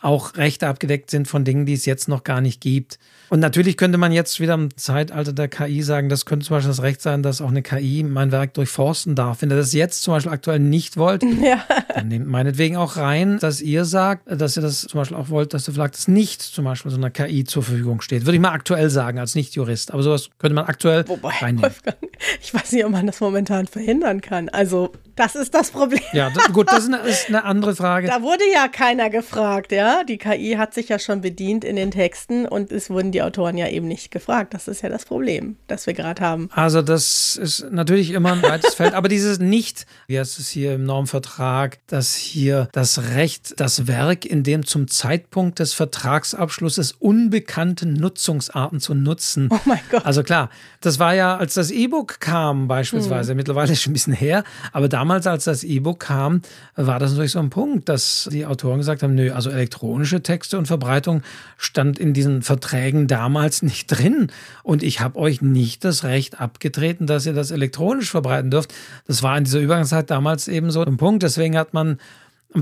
[0.02, 2.98] auch Rechte abgedeckt sind von Dingen, die es jetzt noch gar nicht gibt.
[3.28, 6.68] Und natürlich könnte man jetzt wieder im Zeitalter der KI sagen, das könnte zum Beispiel
[6.68, 9.42] das Recht sein, dass auch eine KI mein Werk durchforsten darf.
[9.42, 11.64] Wenn ihr das jetzt zum Beispiel aktuell nicht wollt, ja.
[11.94, 15.54] dann nehmt meinetwegen auch rein, dass ihr sagt, dass ihr das zum Beispiel auch wollt,
[15.54, 18.26] dass der Verlag das nicht zum Beispiel so einer KI zur Verfügung steht.
[18.26, 19.92] Würde ich mal aktuell sagen, als Nicht-Jurist.
[19.92, 21.62] Aber sowas könnte man aktuell Wobei, reinnehmen.
[21.62, 21.96] Wolfgang,
[22.40, 24.48] ich weiß nicht, ob man das momentan verhindern kann.
[24.50, 26.02] Also das ist das Problem.
[26.12, 28.06] Ja, das, gut, das ist eine, ist eine, andere Frage.
[28.06, 30.04] Da wurde ja keiner gefragt, ja.
[30.04, 33.56] Die KI hat sich ja schon bedient in den Texten und es wurden die Autoren
[33.56, 34.52] ja eben nicht gefragt.
[34.54, 36.50] Das ist ja das Problem, das wir gerade haben.
[36.52, 40.74] Also das ist natürlich immer ein weites Feld, aber dieses nicht, wie heißt es hier
[40.74, 47.94] im Normvertrag, dass hier das Recht, das Werk in dem zum Zeitpunkt des Vertragsabschlusses unbekannten
[47.94, 49.48] Nutzungsarten zu nutzen.
[49.50, 50.04] Oh mein Gott.
[50.04, 50.50] Also klar,
[50.80, 53.38] das war ja, als das E-Book kam beispielsweise, mhm.
[53.38, 56.42] mittlerweile schon ein bisschen her, aber damals, als das E-Book kam,
[56.74, 60.58] war das natürlich so ein Punkt, dass die Autoren gesagt haben, nö, also elektronische Texte
[60.58, 61.22] und Verbreitung
[61.56, 64.28] stand in diesen Verträgen damals nicht drin
[64.62, 68.74] und ich habe euch nicht das Recht abgetreten, dass ihr das elektronisch verbreiten dürft.
[69.06, 71.98] Das war in dieser Übergangszeit damals eben so ein Punkt, deswegen hat man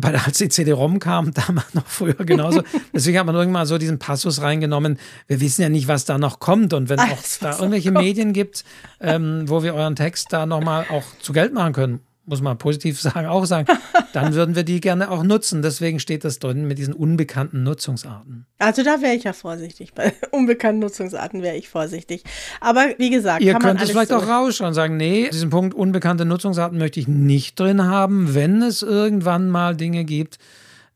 [0.01, 2.62] bei der, als die CD-ROM kam, damals noch früher genauso.
[2.92, 4.99] Deswegen hat man irgendwann so diesen Passus reingenommen.
[5.26, 6.72] Wir wissen ja nicht, was da noch kommt.
[6.72, 8.64] Und wenn auch da irgendwelche Medien gibt,
[9.01, 13.01] ähm, wo wir euren Text da nochmal auch zu Geld machen können, muss man positiv
[13.01, 13.66] sagen, auch sagen,
[14.12, 15.62] dann würden wir die gerne auch nutzen.
[15.62, 18.47] Deswegen steht das drin mit diesen unbekannten Nutzungsarten.
[18.59, 19.95] Also da wäre ich ja vorsichtig.
[19.95, 22.25] Bei unbekannten Nutzungsarten wäre ich vorsichtig.
[22.61, 25.75] Aber wie gesagt, ihr könnt es vielleicht so auch rausschauen und sagen, nee, diesen Punkt
[25.75, 30.39] unbekannte Nutzungsarten möchte ich nicht drin haben, wenn es irgendwann mal Dinge gibt,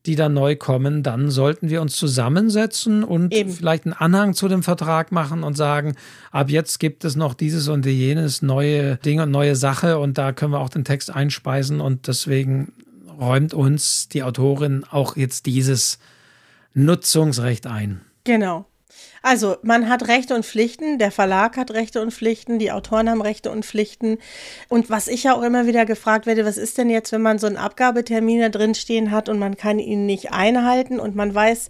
[0.09, 3.50] die da neu kommen, dann sollten wir uns zusammensetzen und Eben.
[3.52, 5.94] vielleicht einen Anhang zu dem Vertrag machen und sagen,
[6.32, 10.32] ab jetzt gibt es noch dieses und jenes neue Ding und neue Sache und da
[10.32, 12.72] können wir auch den Text einspeisen und deswegen
[13.20, 15.98] räumt uns die Autorin auch jetzt dieses
[16.72, 18.00] Nutzungsrecht ein.
[18.24, 18.67] Genau.
[19.22, 23.22] Also man hat Rechte und Pflichten, der Verlag hat Rechte und Pflichten, die Autoren haben
[23.22, 24.18] Rechte und Pflichten.
[24.68, 27.38] Und was ich ja auch immer wieder gefragt werde, was ist denn jetzt, wenn man
[27.38, 31.34] so einen Abgabetermin da drin stehen hat und man kann ihn nicht einhalten und man
[31.34, 31.68] weiß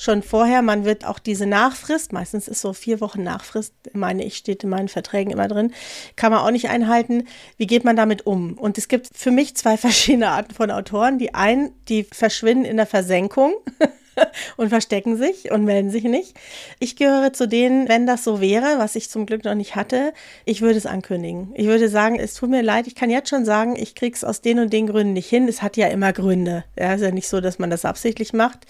[0.00, 4.36] schon vorher, man wird auch diese Nachfrist, meistens ist so vier Wochen Nachfrist, meine ich,
[4.36, 5.74] steht in meinen Verträgen immer drin,
[6.16, 7.28] kann man auch nicht einhalten.
[7.58, 8.54] Wie geht man damit um?
[8.54, 11.18] Und es gibt für mich zwei verschiedene Arten von Autoren.
[11.18, 13.52] Die einen, die verschwinden in der Versenkung.
[14.56, 16.34] und verstecken sich und melden sich nicht.
[16.78, 20.12] Ich gehöre zu denen, wenn das so wäre, was ich zum Glück noch nicht hatte,
[20.44, 21.52] ich würde es ankündigen.
[21.54, 24.40] Ich würde sagen, es tut mir leid, ich kann jetzt schon sagen, ich krieg's aus
[24.40, 25.48] den und den Gründen nicht hin.
[25.48, 26.64] Es hat ja immer Gründe.
[26.78, 28.66] Ja, ist ja nicht so, dass man das absichtlich macht.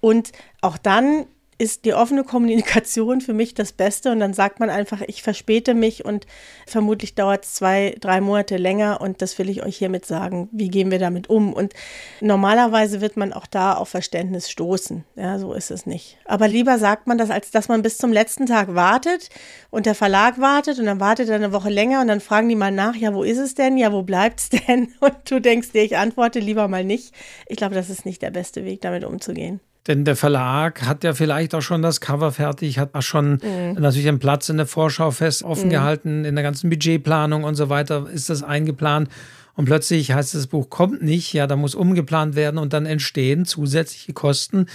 [0.00, 1.26] Und auch dann
[1.58, 5.74] ist die offene Kommunikation für mich das Beste und dann sagt man einfach, ich verspäte
[5.74, 6.26] mich und
[6.66, 10.48] vermutlich dauert es zwei, drei Monate länger und das will ich euch hiermit sagen.
[10.52, 11.52] Wie gehen wir damit um?
[11.52, 11.74] Und
[12.20, 15.04] normalerweise wird man auch da auf Verständnis stoßen.
[15.16, 16.18] Ja, so ist es nicht.
[16.24, 19.28] Aber lieber sagt man das, als dass man bis zum letzten Tag wartet
[19.70, 22.54] und der Verlag wartet und dann wartet er eine Woche länger und dann fragen die
[22.54, 23.76] mal nach, ja, wo ist es denn?
[23.76, 24.92] Ja, wo bleibt es denn?
[25.00, 27.14] Und du denkst dir, ich antworte lieber mal nicht.
[27.46, 29.60] Ich glaube, das ist nicht der beste Weg, damit umzugehen.
[29.88, 33.80] Denn der Verlag hat ja vielleicht auch schon das Cover fertig, hat auch schon mhm.
[33.80, 35.70] natürlich einen Platz in der Vorschau fest offen mhm.
[35.70, 39.08] gehalten, in der ganzen Budgetplanung und so weiter ist das eingeplant.
[39.54, 43.44] Und plötzlich heißt das Buch kommt nicht, ja, da muss umgeplant werden und dann entstehen
[43.44, 44.66] zusätzliche Kosten,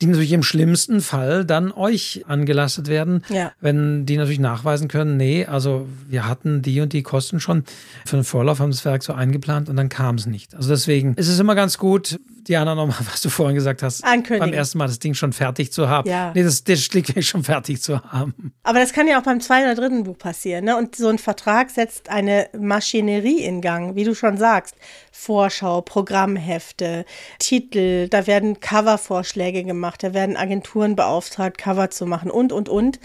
[0.00, 3.52] die natürlich im schlimmsten Fall dann euch angelastet werden, ja.
[3.60, 7.64] wenn die natürlich nachweisen können, nee, also wir hatten die und die Kosten schon
[8.06, 10.54] für den Vorlauf, haben das Werk so eingeplant und dann kam es nicht.
[10.54, 12.18] Also deswegen ist es immer ganz gut,
[12.48, 15.88] Diana, nochmal, was du vorhin gesagt hast, beim ersten Mal das Ding schon fertig zu
[15.88, 16.08] haben.
[16.08, 16.32] Ja.
[16.34, 18.52] Nee, das, das schlichtweg schon fertig zu haben.
[18.62, 20.64] Aber das kann ja auch beim zweiten oder dritten Buch passieren.
[20.64, 20.76] Ne?
[20.76, 24.74] Und so ein Vertrag setzt eine Maschinerie in Gang, wie du schon sagst.
[25.12, 27.04] Vorschau, Programmhefte,
[27.38, 32.98] Titel, da werden Covervorschläge gemacht, da werden Agenturen beauftragt, Cover zu machen und, und, und.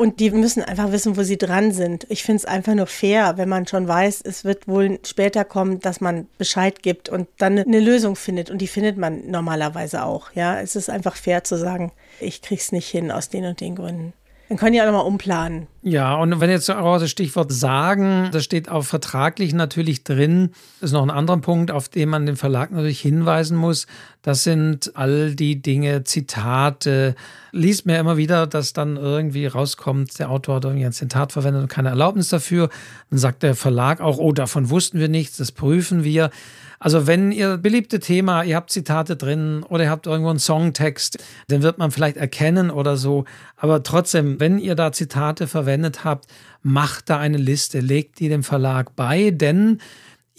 [0.00, 2.06] Und die müssen einfach wissen, wo sie dran sind.
[2.08, 5.80] Ich finde es einfach nur fair, wenn man schon weiß, es wird wohl später kommen,
[5.80, 8.48] dass man Bescheid gibt und dann eine Lösung findet.
[8.48, 10.30] Und die findet man normalerweise auch.
[10.34, 11.90] Ja, es ist einfach fair zu sagen,
[12.20, 14.12] ich krieg's nicht hin aus den und den Gründen.
[14.48, 15.66] Dann können die auch nochmal umplanen.
[15.82, 20.92] Ja, und wenn jetzt auch das Stichwort sagen, das steht auch vertraglich natürlich drin, ist
[20.92, 23.86] noch ein anderer Punkt, auf den man den Verlag natürlich hinweisen muss.
[24.22, 27.14] Das sind all die Dinge, Zitate.
[27.52, 31.62] Liest mir immer wieder, dass dann irgendwie rauskommt, der Autor hat irgendwie ein Zitat verwendet
[31.62, 32.70] und keine Erlaubnis dafür.
[33.10, 36.30] Dann sagt der Verlag auch, oh, davon wussten wir nichts, das prüfen wir.
[36.78, 41.18] Also wenn ihr beliebte Thema, ihr habt Zitate drin oder ihr habt irgendwo einen Songtext,
[41.50, 43.24] den wird man vielleicht erkennen oder so.
[43.56, 46.26] Aber trotzdem, wenn ihr da Zitate verwendet habt,
[46.62, 49.78] macht da eine Liste, legt die dem Verlag bei, denn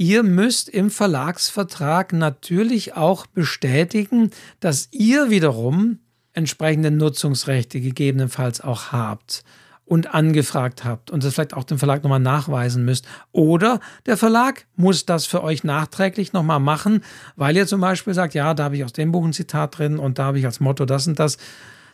[0.01, 4.31] Ihr müsst im Verlagsvertrag natürlich auch bestätigen,
[4.61, 5.99] dass ihr wiederum
[6.31, 9.43] entsprechende Nutzungsrechte gegebenenfalls auch habt
[9.89, 13.07] und angefragt habt und das vielleicht auch dem Verlag nochmal nachweisen müsst.
[13.31, 17.03] Oder der Verlag muss das für euch nachträglich nochmal machen,
[17.35, 19.97] weil ihr zum Beispiel sagt, ja, da habe ich aus dem Buch ein Zitat drin
[19.97, 21.39] und da habe ich als Motto das und das.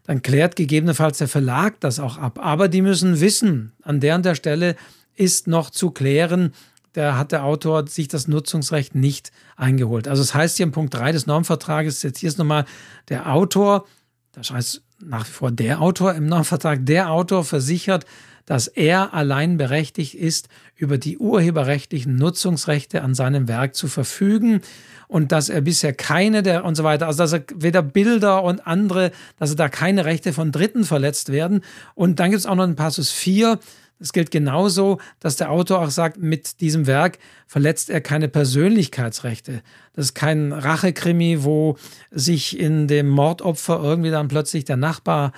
[0.04, 2.38] Dann klärt gegebenenfalls der Verlag das auch ab.
[2.41, 4.76] Aber die müssen wissen, an der und der Stelle
[5.16, 6.52] ist noch zu klären,
[6.91, 10.10] da hat der Autor sich das Nutzungsrecht nicht eingeholt.
[10.10, 12.66] Also es das heißt hier im Punkt 3 des Normvertrages, jetzt hier ist nochmal
[13.08, 13.86] der Autor,
[14.34, 18.06] das heißt nach wie vor der Autor im Normvertrag, der Autor versichert,
[18.46, 24.62] dass er allein berechtigt ist, über die urheberrechtlichen Nutzungsrechte an seinem Werk zu verfügen
[25.08, 28.68] und dass er bisher keine der und so weiter, also dass er weder Bilder und
[28.68, 31.62] andere, dass er da keine Rechte von Dritten verletzt werden.
[31.96, 33.60] Und dann gibt es auch noch einen Passus 4,
[34.00, 37.18] es gilt genauso, dass der Autor auch sagt, mit diesem Werk
[37.48, 39.62] verletzt er keine Persönlichkeitsrechte.
[39.93, 41.78] Das ist kein Rachekrimi, wo
[42.12, 45.32] sich in dem Mordopfer irgendwie dann plötzlich der Nachbar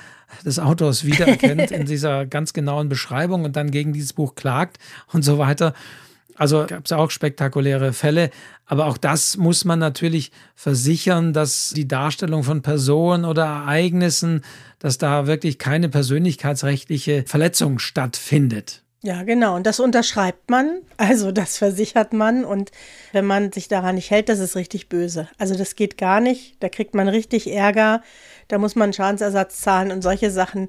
[0.44, 4.78] des Autors wiedererkennt in dieser ganz genauen Beschreibung und dann gegen dieses Buch klagt
[5.14, 5.74] und so weiter.
[6.38, 8.30] Also gab es auch spektakuläre Fälle,
[8.66, 14.44] aber auch das muss man natürlich versichern, dass die Darstellung von Personen oder Ereignissen,
[14.80, 18.84] dass da wirklich keine persönlichkeitsrechtliche Verletzung stattfindet.
[19.04, 19.56] Ja, genau.
[19.56, 22.44] Und das unterschreibt man, also das versichert man.
[22.44, 22.72] Und
[23.14, 25.30] wenn man sich daran nicht hält, das ist richtig böse.
[25.38, 26.58] Also das geht gar nicht.
[26.62, 28.02] Da kriegt man richtig Ärger.
[28.48, 30.68] Da muss man Schadensersatz zahlen und solche Sachen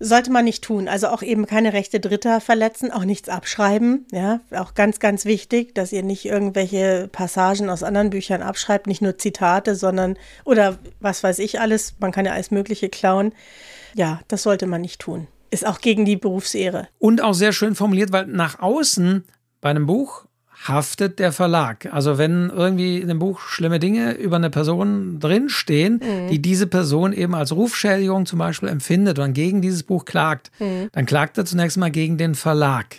[0.00, 0.88] sollte man nicht tun.
[0.88, 4.06] Also auch eben keine Rechte Dritter verletzen, auch nichts abschreiben.
[4.12, 9.02] Ja, auch ganz, ganz wichtig, dass ihr nicht irgendwelche Passagen aus anderen Büchern abschreibt, nicht
[9.02, 11.94] nur Zitate, sondern oder was weiß ich alles.
[12.00, 13.32] Man kann ja alles Mögliche klauen.
[13.94, 15.28] Ja, das sollte man nicht tun.
[15.50, 16.88] Ist auch gegen die Berufsehre.
[16.98, 19.24] Und auch sehr schön formuliert, weil nach außen
[19.60, 20.23] bei einem Buch
[20.64, 21.92] haftet der Verlag.
[21.92, 26.30] Also wenn irgendwie in dem Buch schlimme Dinge über eine Person drinstehen, mhm.
[26.30, 30.88] die diese Person eben als Rufschädigung zum Beispiel empfindet und gegen dieses Buch klagt, mhm.
[30.92, 32.96] dann klagt er zunächst mal gegen den Verlag.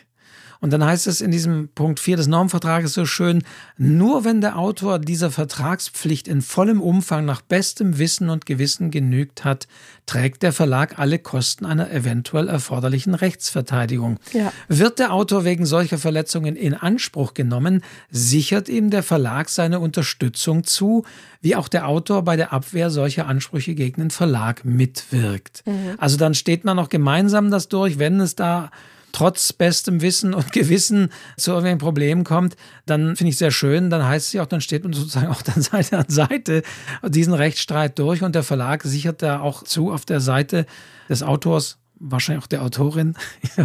[0.66, 3.43] Und dann heißt es in diesem Punkt 4 des Normvertrages so schön,
[3.78, 9.43] nur wenn der Autor dieser Vertragspflicht in vollem Umfang nach bestem Wissen und Gewissen genügt
[9.45, 9.68] hat,
[10.07, 14.20] trägt der Verlag alle Kosten einer eventuell erforderlichen Rechtsverteidigung.
[14.34, 14.51] Ja.
[14.68, 20.63] Wird der Autor wegen solcher Verletzungen in Anspruch genommen, sichert ihm der Verlag seine Unterstützung
[20.63, 21.05] zu,
[21.41, 25.61] wie auch der Autor bei der Abwehr solcher Ansprüche gegen den Verlag mitwirkt.
[25.68, 25.93] Mhm.
[25.99, 28.72] Also dann steht man noch gemeinsam das durch, wenn es da
[29.16, 32.55] trotz bestem Wissen und Gewissen zu irgendwelchen Problemen kommt,
[32.86, 33.89] dann finde ich sehr schön.
[33.89, 36.63] Dann heißt es ja auch, dann steht man sozusagen auch dann Seite an Seite
[37.03, 40.66] diesen Rechtsstreit durch und der Verlag sichert da auch zu auf der Seite
[41.09, 43.16] des Autors wahrscheinlich auch der Autorin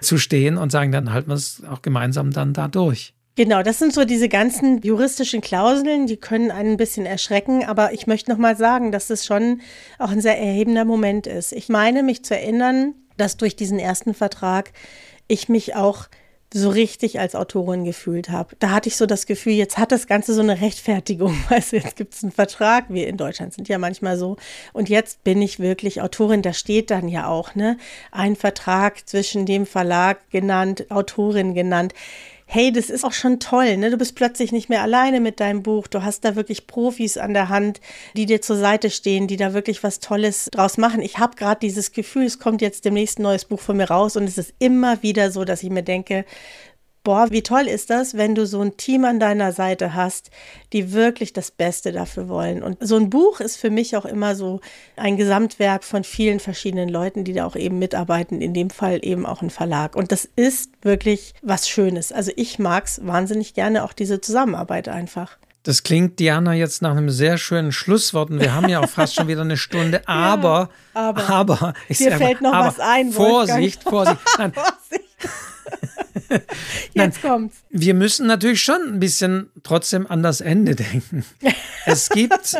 [0.00, 3.12] zu stehen und sagen, dann halten wir es auch gemeinsam dann da durch.
[3.36, 7.92] Genau, das sind so diese ganzen juristischen Klauseln, die können einen ein bisschen erschrecken, aber
[7.92, 9.60] ich möchte noch mal sagen, dass es schon
[9.98, 11.52] auch ein sehr erhebender Moment ist.
[11.52, 14.72] Ich meine, mich zu erinnern, dass durch diesen ersten Vertrag
[15.28, 16.08] ich mich auch
[16.56, 18.54] so richtig als Autorin gefühlt habe.
[18.60, 21.36] Da hatte ich so das Gefühl, jetzt hat das Ganze so eine Rechtfertigung.
[21.48, 22.84] Du, jetzt gibt es einen Vertrag.
[22.88, 24.36] Wir in Deutschland sind ja manchmal so.
[24.72, 26.42] Und jetzt bin ich wirklich Autorin.
[26.42, 27.76] Da steht dann ja auch, ne?
[28.12, 31.92] Ein Vertrag zwischen dem Verlag genannt, Autorin genannt
[32.54, 33.90] hey, das ist auch schon toll, ne?
[33.90, 35.88] Du bist plötzlich nicht mehr alleine mit deinem Buch.
[35.88, 37.80] Du hast da wirklich Profis an der Hand,
[38.16, 41.02] die dir zur Seite stehen, die da wirklich was Tolles draus machen.
[41.02, 44.16] Ich habe gerade dieses Gefühl, es kommt jetzt demnächst ein neues Buch von mir raus
[44.16, 46.24] und es ist immer wieder so, dass ich mir denke,
[47.04, 50.30] boah, wie toll ist das, wenn du so ein Team an deiner Seite hast,
[50.72, 52.62] die wirklich das Beste dafür wollen.
[52.62, 54.60] Und so ein Buch ist für mich auch immer so
[54.96, 59.26] ein Gesamtwerk von vielen verschiedenen Leuten, die da auch eben mitarbeiten, in dem Fall eben
[59.26, 59.94] auch ein Verlag.
[59.94, 62.10] Und das ist wirklich was Schönes.
[62.10, 65.36] Also ich mag es wahnsinnig gerne, auch diese Zusammenarbeit einfach.
[65.62, 68.30] Das klingt, Diana, jetzt nach einem sehr schönen Schlusswort.
[68.30, 70.06] Und wir haben ja auch fast schon wieder eine Stunde.
[70.06, 73.12] Aber, ja, aber, aber ich dir fällt noch aber, was ein.
[73.12, 74.20] Vorsicht, Vorsicht.
[74.28, 75.04] Vorsicht.
[76.94, 77.64] Jetzt kommt's.
[77.70, 81.24] Wir müssen natürlich schon ein bisschen trotzdem an das Ende denken.
[81.86, 82.56] Es gibt,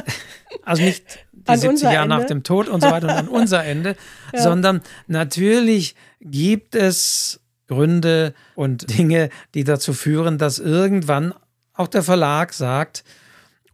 [0.65, 3.65] also nicht die an 70 Jahre nach dem Tod und so weiter und an unser
[3.65, 3.97] Ende,
[4.35, 4.43] ja.
[4.43, 11.33] sondern natürlich gibt es Gründe und Dinge, die dazu führen, dass irgendwann
[11.73, 13.03] auch der Verlag sagt,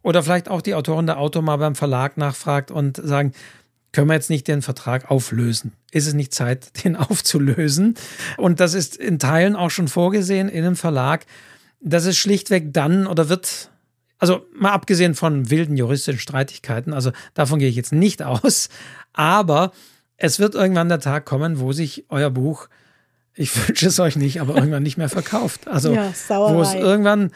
[0.03, 3.33] oder vielleicht auch die Autorin der Autor mal beim Verlag nachfragt und sagen,
[3.91, 5.73] können wir jetzt nicht den Vertrag auflösen?
[5.91, 7.95] Ist es nicht Zeit, den aufzulösen?
[8.37, 11.25] Und das ist in Teilen auch schon vorgesehen in einem Verlag.
[11.79, 13.69] Das ist schlichtweg dann oder wird,
[14.19, 18.69] also mal abgesehen von wilden juristischen Streitigkeiten, also davon gehe ich jetzt nicht aus,
[19.13, 19.71] aber
[20.17, 22.69] es wird irgendwann der Tag kommen, wo sich euer Buch,
[23.33, 25.67] ich wünsche es euch nicht, aber irgendwann nicht mehr verkauft.
[25.67, 27.31] Also ja, wo es irgendwann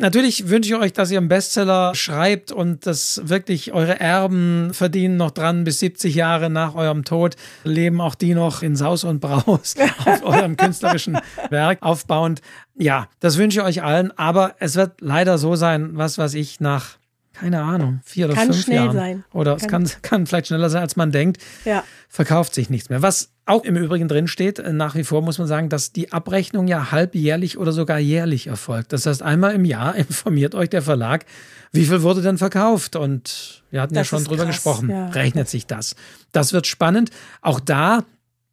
[0.00, 5.16] Natürlich wünsche ich euch, dass ihr einen Bestseller schreibt und dass wirklich eure Erben verdienen
[5.16, 7.34] noch dran bis 70 Jahre nach eurem Tod,
[7.64, 9.74] leben auch die noch in Saus und Braus
[10.04, 11.18] auf eurem künstlerischen
[11.50, 12.42] Werk aufbauend.
[12.76, 16.60] Ja, das wünsche ich euch allen, aber es wird leider so sein, was weiß ich,
[16.60, 16.98] nach
[17.32, 18.96] keine Ahnung, vier oder kann fünf schnell Jahren.
[18.96, 19.24] Sein.
[19.32, 19.82] Oder kann.
[19.82, 21.38] es kann, kann vielleicht schneller sein, als man denkt.
[21.64, 21.84] Ja.
[22.08, 23.00] Verkauft sich nichts mehr.
[23.00, 26.12] Was auch im Übrigen drin steht, äh, nach wie vor muss man sagen, dass die
[26.12, 28.92] Abrechnung ja halbjährlich oder sogar jährlich erfolgt.
[28.92, 31.24] Das heißt, einmal im Jahr informiert euch der Verlag,
[31.72, 32.96] wie viel wurde denn verkauft?
[32.96, 34.90] Und wir hatten das ja schon drüber krass, gesprochen.
[34.90, 35.08] Ja.
[35.08, 35.96] Rechnet sich das?
[36.32, 37.10] Das wird spannend.
[37.42, 38.04] Auch da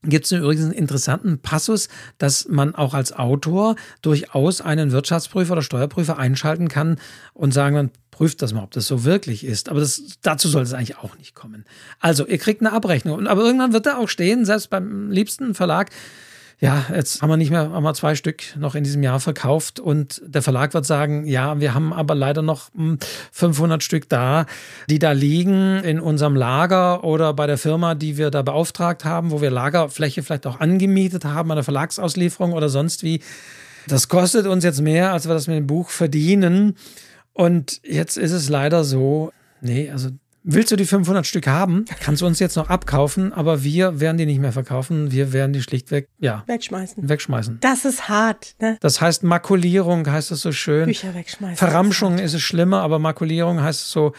[0.10, 5.62] gibt es übrigens einen interessanten Passus, dass man auch als Autor durchaus einen Wirtschaftsprüfer oder
[5.62, 6.98] Steuerprüfer einschalten kann
[7.34, 9.70] und sagen, man prüft das mal, ob das so wirklich ist.
[9.70, 11.66] Aber das, dazu soll es eigentlich auch nicht kommen.
[12.00, 13.28] Also, ihr kriegt eine Abrechnung.
[13.28, 15.92] Aber irgendwann wird da auch stehen, selbst beim liebsten Verlag,
[16.60, 19.80] ja, jetzt haben wir nicht mehr, haben wir zwei Stück noch in diesem Jahr verkauft
[19.80, 22.70] und der Verlag wird sagen, ja, wir haben aber leider noch
[23.32, 24.46] 500 hm, Stück da,
[24.90, 29.32] die da liegen in unserem Lager oder bei der Firma, die wir da beauftragt haben,
[29.32, 33.22] wo wir Lagerfläche vielleicht auch angemietet haben an der Verlagsauslieferung oder sonst wie.
[33.88, 36.76] Das kostet uns jetzt mehr, als wir das mit dem Buch verdienen.
[37.34, 39.32] Und jetzt ist es leider so,
[39.62, 40.10] nee, also
[40.48, 44.18] Willst du die 500 Stück haben, kannst du uns jetzt noch abkaufen, aber wir werden
[44.18, 45.12] die nicht mehr verkaufen.
[45.12, 46.44] Wir werden die schlichtweg, ja.
[46.46, 47.10] Wegschmeißen.
[47.10, 47.58] Wegschmeißen.
[47.62, 48.78] Das ist hart, ne?
[48.80, 50.86] Das heißt Makulierung, heißt es so schön.
[50.86, 51.58] Bücher wegschmeißen.
[51.58, 54.14] Verramschung ist, ist es schlimmer, aber Makulierung heißt es so,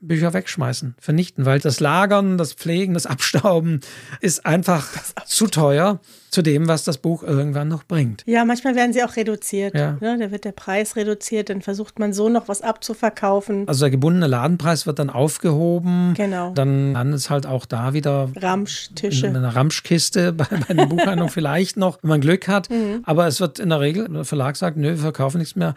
[0.00, 3.80] Bücher wegschmeißen, vernichten, weil das Lagern, das Pflegen, das Abstauben
[4.20, 4.86] ist einfach
[5.26, 8.22] zu teuer zu dem, was das Buch irgendwann noch bringt.
[8.26, 9.74] Ja, manchmal werden sie auch reduziert.
[9.74, 9.96] Ja.
[10.00, 10.18] Ne?
[10.18, 13.66] Da wird der Preis reduziert, dann versucht man so noch was abzuverkaufen.
[13.66, 16.14] Also der gebundene Ladenpreis wird dann aufgehoben.
[16.14, 16.52] Genau.
[16.52, 19.28] Dann landet es halt auch da wieder Ramschtische.
[19.28, 22.68] Eine Ramschkiste bei, bei einer Buchhandlung vielleicht noch, wenn man Glück hat.
[22.70, 23.00] Mhm.
[23.04, 25.74] Aber es wird in der Regel, der Verlag sagt, nö, wir verkaufen nichts mehr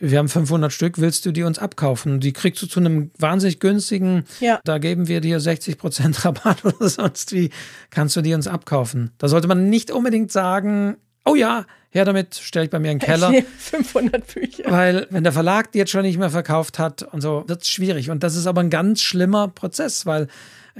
[0.00, 2.20] wir haben 500 Stück, willst du die uns abkaufen?
[2.20, 4.60] Die kriegst du zu einem wahnsinnig günstigen, ja.
[4.64, 7.50] da geben wir dir 60 Prozent Rabatt oder sonst wie,
[7.90, 9.12] kannst du die uns abkaufen.
[9.18, 12.98] Da sollte man nicht unbedingt sagen, oh ja, her damit, stelle ich bei mir in
[12.98, 13.32] den Keller.
[13.58, 14.64] 500 Bücher.
[14.66, 17.68] Weil, wenn der Verlag die jetzt schon nicht mehr verkauft hat und so, wird es
[17.68, 18.10] schwierig.
[18.10, 20.28] Und das ist aber ein ganz schlimmer Prozess, weil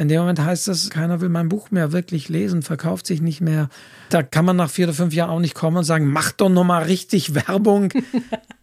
[0.01, 3.43] in dem Moment heißt es, keiner will mein Buch mehr wirklich lesen, verkauft sich nicht
[3.43, 3.69] mehr.
[4.09, 6.49] Da kann man nach vier oder fünf Jahren auch nicht kommen und sagen, mach doch
[6.49, 7.93] nochmal richtig Werbung.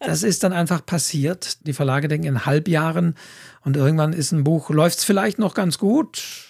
[0.00, 1.64] das ist dann einfach passiert.
[1.64, 3.14] Die Verlage denken in Halbjahren
[3.64, 6.48] und irgendwann ist ein Buch, läuft es vielleicht noch ganz gut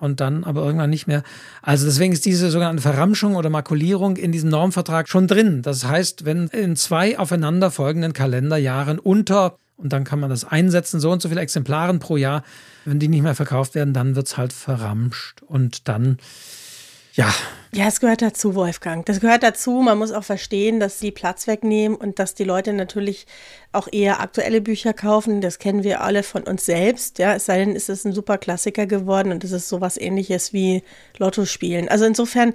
[0.00, 1.24] und dann aber irgendwann nicht mehr.
[1.60, 5.60] Also deswegen ist diese sogenannte Verramschung oder Makulierung in diesem Normvertrag schon drin.
[5.60, 11.10] Das heißt, wenn in zwei aufeinanderfolgenden Kalenderjahren unter und dann kann man das einsetzen, so
[11.10, 12.44] und so viele Exemplare pro Jahr.
[12.84, 15.42] Wenn die nicht mehr verkauft werden, dann wird es halt verramscht.
[15.42, 16.18] Und dann,
[17.14, 17.32] ja.
[17.74, 19.04] Ja, es gehört dazu, Wolfgang.
[19.06, 19.80] Das gehört dazu.
[19.82, 23.26] Man muss auch verstehen, dass sie Platz wegnehmen und dass die Leute natürlich
[23.72, 25.40] auch eher aktuelle Bücher kaufen.
[25.40, 27.18] Das kennen wir alle von uns selbst.
[27.18, 30.52] Ja, es sei denn, ist es ein super Klassiker geworden und es ist sowas ähnliches
[30.52, 30.82] wie
[31.18, 31.88] Lotto spielen.
[31.88, 32.54] Also insofern,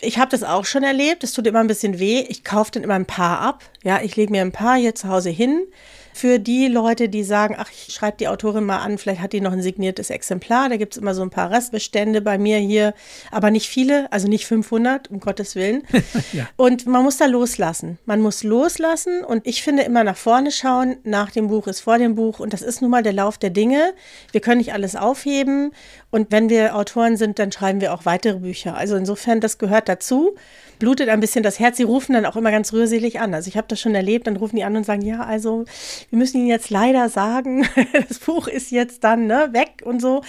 [0.00, 1.22] ich habe das auch schon erlebt.
[1.22, 2.24] Es tut immer ein bisschen weh.
[2.28, 3.62] Ich kaufe dann immer ein paar ab.
[3.82, 5.66] Ja, ich lege mir ein paar hier zu Hause hin
[6.12, 9.40] für die Leute, die sagen, ach, ich schreibe die Autorin mal an, vielleicht hat die
[9.40, 10.68] noch ein signiertes Exemplar.
[10.68, 12.94] Da gibt es immer so ein paar Restbestände bei mir hier,
[13.30, 15.82] aber nicht viele, also nicht 500, um Gottes Willen.
[16.32, 16.48] ja.
[16.56, 17.98] Und man muss da loslassen.
[18.04, 20.96] Man muss loslassen und ich finde immer nach vorne schauen.
[21.04, 23.50] Nach dem Buch ist vor dem Buch und das ist nun mal der Lauf der
[23.50, 23.94] Dinge.
[24.32, 25.72] Wir können nicht alles aufheben
[26.10, 28.76] und wenn wir Autoren sind, dann schreiben wir auch weitere Bücher.
[28.76, 30.34] Also insofern, das gehört dazu
[30.82, 31.76] blutet ein bisschen das Herz.
[31.76, 33.34] Sie rufen dann auch immer ganz rührselig an.
[33.34, 35.64] Also ich habe das schon erlebt, dann rufen die an und sagen, ja, also
[36.10, 37.64] wir müssen Ihnen jetzt leider sagen,
[38.08, 40.22] das Buch ist jetzt dann ne, weg und so.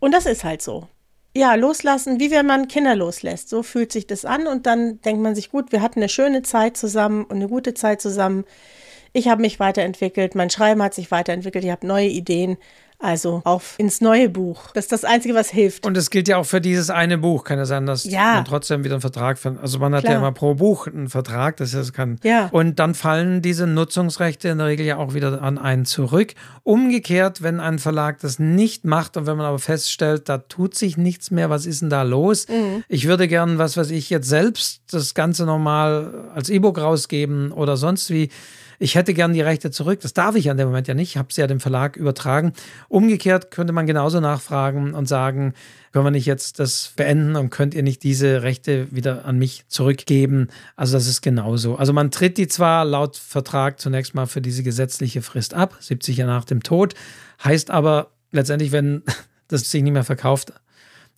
[0.00, 0.88] Und das ist halt so.
[1.34, 3.48] Ja, loslassen, wie wenn man Kinder loslässt.
[3.48, 6.42] So fühlt sich das an und dann denkt man sich, gut, wir hatten eine schöne
[6.42, 8.44] Zeit zusammen und eine gute Zeit zusammen.
[9.14, 12.58] Ich habe mich weiterentwickelt, mein Schreiben hat sich weiterentwickelt, ich habe neue Ideen
[12.98, 14.70] also auf ins neue Buch.
[14.72, 15.86] Das ist das Einzige, was hilft.
[15.86, 17.44] Und es gilt ja auch für dieses eine Buch.
[17.44, 18.34] Kann ja sein, dass ja.
[18.34, 19.62] man trotzdem wieder einen Vertrag findet.
[19.62, 20.14] Also man hat Klar.
[20.14, 22.18] ja immer pro Buch einen Vertrag, das heißt, kann.
[22.22, 22.48] Ja.
[22.50, 26.34] Und dann fallen diese Nutzungsrechte in der Regel ja auch wieder an einen zurück.
[26.62, 30.96] Umgekehrt, wenn ein Verlag das nicht macht und wenn man aber feststellt, da tut sich
[30.96, 32.48] nichts mehr, was ist denn da los?
[32.48, 32.84] Mhm.
[32.88, 37.76] Ich würde gern, was weiß ich, jetzt selbst das Ganze nochmal als E-Book rausgeben oder
[37.76, 38.30] sonst wie
[38.78, 40.00] ich hätte gern die Rechte zurück.
[40.00, 41.10] Das darf ich an dem Moment ja nicht.
[41.10, 42.52] Ich habe sie ja dem Verlag übertragen.
[42.88, 45.54] Umgekehrt könnte man genauso nachfragen und sagen,
[45.92, 49.64] können wir nicht jetzt das beenden und könnt ihr nicht diese Rechte wieder an mich
[49.68, 50.48] zurückgeben?
[50.76, 51.76] Also das ist genauso.
[51.76, 56.16] Also man tritt die zwar laut Vertrag zunächst mal für diese gesetzliche Frist ab, 70
[56.16, 56.94] Jahre nach dem Tod,
[57.44, 59.02] heißt aber letztendlich, wenn
[59.48, 60.52] das sich nicht mehr verkauft,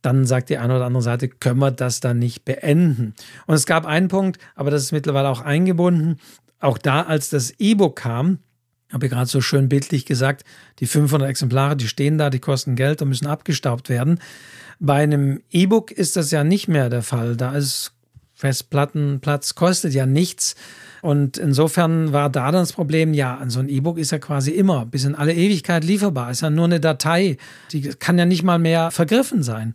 [0.02, 3.14] dann sagt die eine oder andere Seite, können wir das dann nicht beenden.
[3.46, 6.18] Und es gab einen Punkt, aber das ist mittlerweile auch eingebunden,
[6.60, 8.38] auch da, als das E-Book kam,
[8.92, 10.44] habe ich gerade so schön bildlich gesagt,
[10.78, 14.20] die 500 Exemplare, die stehen da, die kosten Geld und müssen abgestaubt werden.
[14.78, 17.36] Bei einem E-Book ist das ja nicht mehr der Fall.
[17.36, 17.92] Da ist
[18.34, 20.54] Festplattenplatz kostet ja nichts.
[21.02, 24.86] Und insofern war da dann das Problem, ja, so ein E-Book ist ja quasi immer
[24.86, 26.30] bis in alle Ewigkeit lieferbar.
[26.30, 27.38] Ist ja nur eine Datei.
[27.72, 29.74] Die kann ja nicht mal mehr vergriffen sein.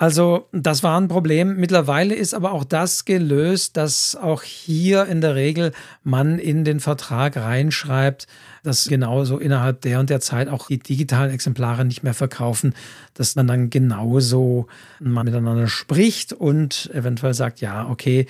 [0.00, 1.56] Also das war ein Problem.
[1.56, 5.72] Mittlerweile ist aber auch das gelöst, dass auch hier in der Regel
[6.04, 8.28] man in den Vertrag reinschreibt,
[8.62, 12.74] dass genauso innerhalb der und der Zeit auch die digitalen Exemplare nicht mehr verkaufen,
[13.14, 14.68] dass man dann genauso
[15.00, 18.26] mal miteinander spricht und eventuell sagt, ja, okay,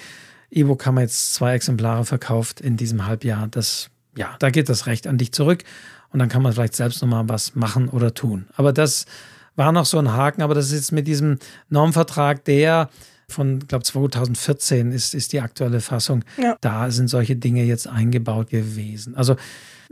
[0.51, 3.47] E-Book haben jetzt zwei Exemplare verkauft in diesem Halbjahr.
[3.47, 5.65] Das, ja, da geht das Recht an dich zurück
[6.15, 8.47] und dann kann man vielleicht selbst nochmal was machen oder tun.
[8.57, 9.05] Aber das
[9.59, 11.39] war noch so ein Haken, aber das ist jetzt mit diesem
[11.69, 12.89] Normvertrag, der
[13.29, 16.25] von, glaube 2014 ist, ist die aktuelle Fassung.
[16.41, 16.57] Ja.
[16.63, 19.15] Da sind solche Dinge jetzt eingebaut gewesen.
[19.17, 19.37] Also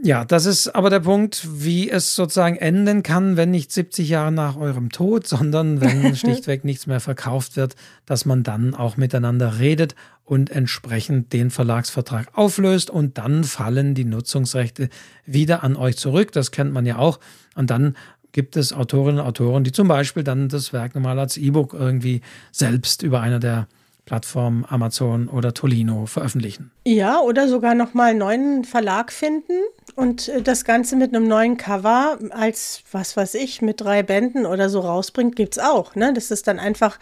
[0.02, 4.32] ja, das ist aber der Punkt, wie es sozusagen enden kann, wenn nicht 70 Jahre
[4.32, 9.58] nach eurem Tod, sondern wenn schlichtweg nichts mehr verkauft wird, dass man dann auch miteinander
[9.58, 9.94] redet
[10.24, 14.90] und entsprechend den Verlagsvertrag auflöst und dann fallen die Nutzungsrechte
[15.24, 16.32] wieder an euch zurück.
[16.32, 17.20] Das kennt man ja auch.
[17.54, 17.96] Und dann
[18.36, 22.20] gibt es Autorinnen und Autoren, die zum Beispiel dann das Werk nochmal als E-Book irgendwie
[22.52, 23.66] selbst über eine der
[24.04, 26.70] Plattformen Amazon oder Tolino veröffentlichen.
[26.84, 29.54] Ja, oder sogar nochmal einen neuen Verlag finden
[29.96, 34.46] und äh, das Ganze mit einem neuen Cover als, was weiß ich, mit drei Bänden
[34.46, 35.96] oder so rausbringt, gibt es auch.
[35.96, 36.12] Ne?
[36.12, 36.98] Dass es dann einfach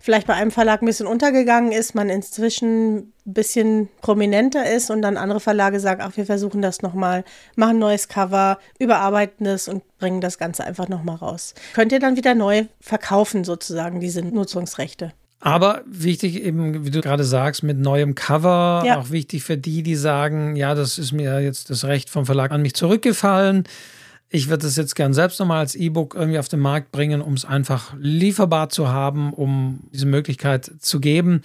[0.00, 5.00] vielleicht bei einem Verlag ein bisschen untergegangen ist, man inzwischen ein bisschen prominenter ist und
[5.00, 7.24] dann andere Verlage sagen, ach, wir versuchen das nochmal,
[7.54, 11.54] machen ein neues Cover, überarbeiten es und bringen das Ganze einfach nochmal raus.
[11.72, 15.12] Könnt ihr dann wieder neu verkaufen, sozusagen, diese Nutzungsrechte.
[15.44, 18.98] Aber wichtig eben, wie du gerade sagst, mit neuem Cover, ja.
[18.98, 22.52] auch wichtig für die, die sagen, ja, das ist mir jetzt das Recht vom Verlag
[22.52, 23.64] an mich zurückgefallen.
[24.28, 27.34] Ich würde es jetzt gern selbst nochmal als E-Book irgendwie auf den Markt bringen, um
[27.34, 31.42] es einfach lieferbar zu haben, um diese Möglichkeit zu geben.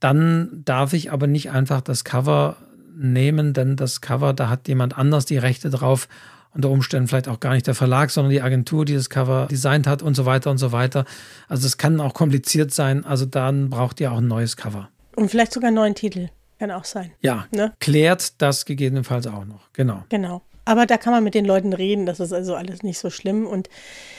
[0.00, 2.58] Dann darf ich aber nicht einfach das Cover
[2.94, 6.08] nehmen, denn das Cover, da hat jemand anders die Rechte drauf
[6.54, 9.86] unter Umständen vielleicht auch gar nicht der Verlag, sondern die Agentur, die das Cover designt
[9.86, 11.04] hat und so weiter und so weiter.
[11.48, 13.04] Also es kann auch kompliziert sein.
[13.04, 14.88] Also dann braucht ihr auch ein neues Cover.
[15.16, 16.28] Und vielleicht sogar einen neuen Titel.
[16.58, 17.12] Kann auch sein.
[17.20, 17.72] Ja, ne?
[17.80, 19.72] klärt das gegebenenfalls auch noch.
[19.72, 20.04] Genau.
[20.10, 20.42] Genau.
[20.66, 23.46] Aber da kann man mit den Leuten reden, das ist also alles nicht so schlimm.
[23.46, 23.68] Und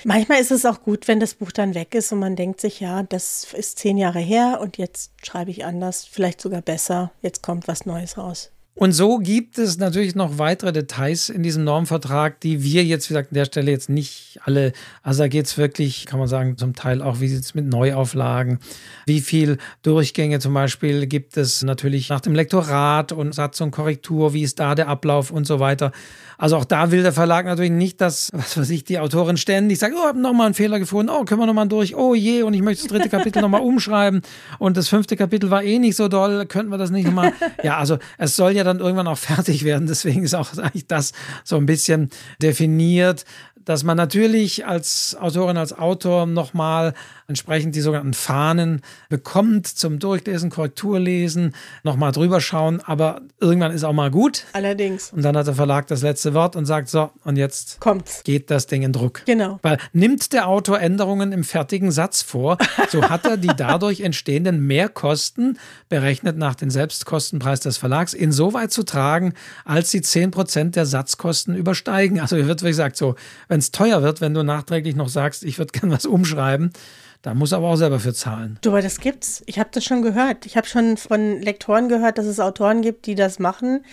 [0.04, 2.80] manchmal ist es auch gut, wenn das Buch dann weg ist und man denkt sich,
[2.80, 7.44] ja, das ist zehn Jahre her und jetzt schreibe ich anders, vielleicht sogar besser, jetzt
[7.44, 8.52] kommt was Neues raus.
[8.74, 13.14] Und so gibt es natürlich noch weitere Details in diesem Normvertrag, die wir jetzt, wie
[13.14, 14.72] gesagt, an der Stelle jetzt nicht alle,
[15.04, 17.66] also da geht es wirklich, kann man sagen, zum Teil auch, wie sieht es mit
[17.66, 18.60] Neuauflagen,
[19.06, 24.34] wie viel Durchgänge zum Beispiel gibt es natürlich nach dem Lektorat und Satz und Korrektur,
[24.34, 25.92] wie ist da der Ablauf und so weiter.
[26.38, 29.78] Also auch da will der Verlag natürlich nicht, dass, was weiß ich, die Autorin ständig
[29.78, 32.56] sagt, oh, habe nochmal einen Fehler gefunden, oh, können wir nochmal durch, oh je, und
[32.56, 34.22] ich möchte das dritte Kapitel nochmal umschreiben
[34.58, 37.34] und das fünfte Kapitel war eh nicht so doll, könnten wir das nicht nochmal.
[37.64, 41.14] Ja, also es soll ja dann irgendwann auch fertig werden, deswegen ist auch eigentlich das
[41.44, 42.10] so ein bisschen
[42.42, 43.26] definiert,
[43.66, 46.94] dass man natürlich als Autorin, als Autor nochmal
[47.32, 53.94] entsprechend die sogenannten Fahnen bekommt zum Durchlesen, Korrekturlesen, nochmal drüber schauen, aber irgendwann ist auch
[53.94, 54.44] mal gut.
[54.52, 55.14] Allerdings.
[55.14, 58.24] Und dann hat der Verlag das letzte Wort und sagt so, und jetzt Kommt's.
[58.26, 59.22] geht das Ding in Druck.
[59.26, 59.60] Genau.
[59.62, 62.58] Weil nimmt der Autor Änderungen im fertigen Satz vor,
[62.90, 65.58] so hat er die dadurch entstehenden Mehrkosten,
[65.88, 72.20] berechnet nach dem Selbstkostenpreis des Verlags, insoweit zu tragen, als sie 10% der Satzkosten übersteigen.
[72.20, 73.16] Also hier wird, wie gesagt, so,
[73.48, 76.74] wenn es teuer wird, wenn du nachträglich noch sagst, ich würde gerne was umschreiben,
[77.22, 78.58] da muss aber auch selber für zahlen.
[78.62, 79.44] Du, aber das gibt's.
[79.46, 80.48] Ich habe das schon gehört.
[80.48, 83.86] Ich habe schon von Lektoren gehört, dass es Autoren gibt, die das machen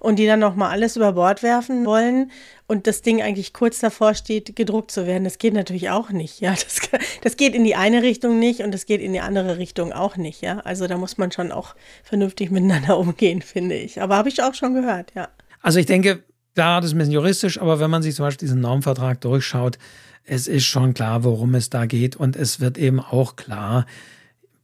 [0.00, 2.30] und die dann nochmal alles über Bord werfen wollen
[2.66, 5.24] und das Ding eigentlich kurz davor steht, gedruckt zu werden.
[5.24, 6.40] Das geht natürlich auch nicht.
[6.40, 6.80] Ja, das,
[7.22, 10.18] das geht in die eine Richtung nicht und das geht in die andere Richtung auch
[10.18, 10.42] nicht.
[10.42, 14.02] Ja, also da muss man schon auch vernünftig miteinander umgehen, finde ich.
[14.02, 15.28] Aber habe ich auch schon gehört, ja.
[15.62, 16.22] Also ich denke,
[16.54, 19.78] da das ist ein bisschen juristisch, aber wenn man sich zum Beispiel diesen Normvertrag durchschaut,
[20.26, 23.86] es ist schon klar, worum es da geht und es wird eben auch klar,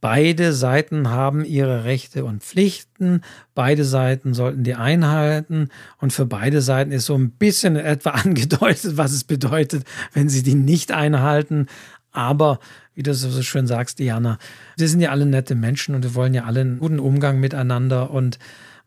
[0.01, 3.21] beide Seiten haben ihre Rechte und Pflichten,
[3.53, 8.97] beide Seiten sollten die einhalten und für beide Seiten ist so ein bisschen etwa angedeutet,
[8.97, 11.67] was es bedeutet, wenn sie die nicht einhalten.
[12.11, 12.59] Aber
[12.93, 14.37] wie du so schön sagst, Diana,
[14.77, 18.11] wir sind ja alle nette Menschen und wir wollen ja alle einen guten Umgang miteinander
[18.11, 18.37] und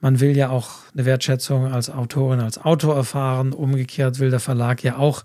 [0.01, 3.53] man will ja auch eine Wertschätzung als Autorin, als Autor erfahren.
[3.55, 5.25] Umgekehrt will der Verlag ja auch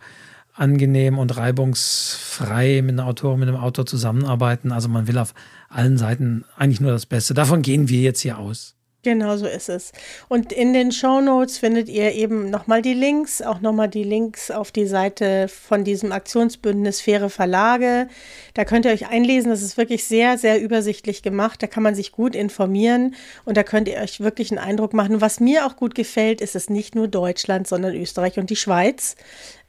[0.59, 4.71] angenehm und reibungsfrei mit einer Autorin, mit einem Autor zusammenarbeiten.
[4.71, 5.33] Also man will auf
[5.69, 7.33] allen Seiten eigentlich nur das Beste.
[7.33, 8.78] Davon gehen wir jetzt hier aus.
[9.01, 9.93] Genau so ist es.
[10.27, 14.51] Und in den Show Notes findet ihr eben nochmal die Links, auch nochmal die Links
[14.51, 18.09] auf die Seite von diesem Aktionsbündnis Faire Verlage.
[18.55, 19.51] Da könnt ihr euch einlesen.
[19.51, 21.63] Das ist wirklich sehr, sehr übersichtlich gemacht.
[21.63, 25.21] Da kann man sich gut informieren und da könnt ihr euch wirklich einen Eindruck machen.
[25.21, 29.15] was mir auch gut gefällt, ist es nicht nur Deutschland, sondern Österreich und die Schweiz.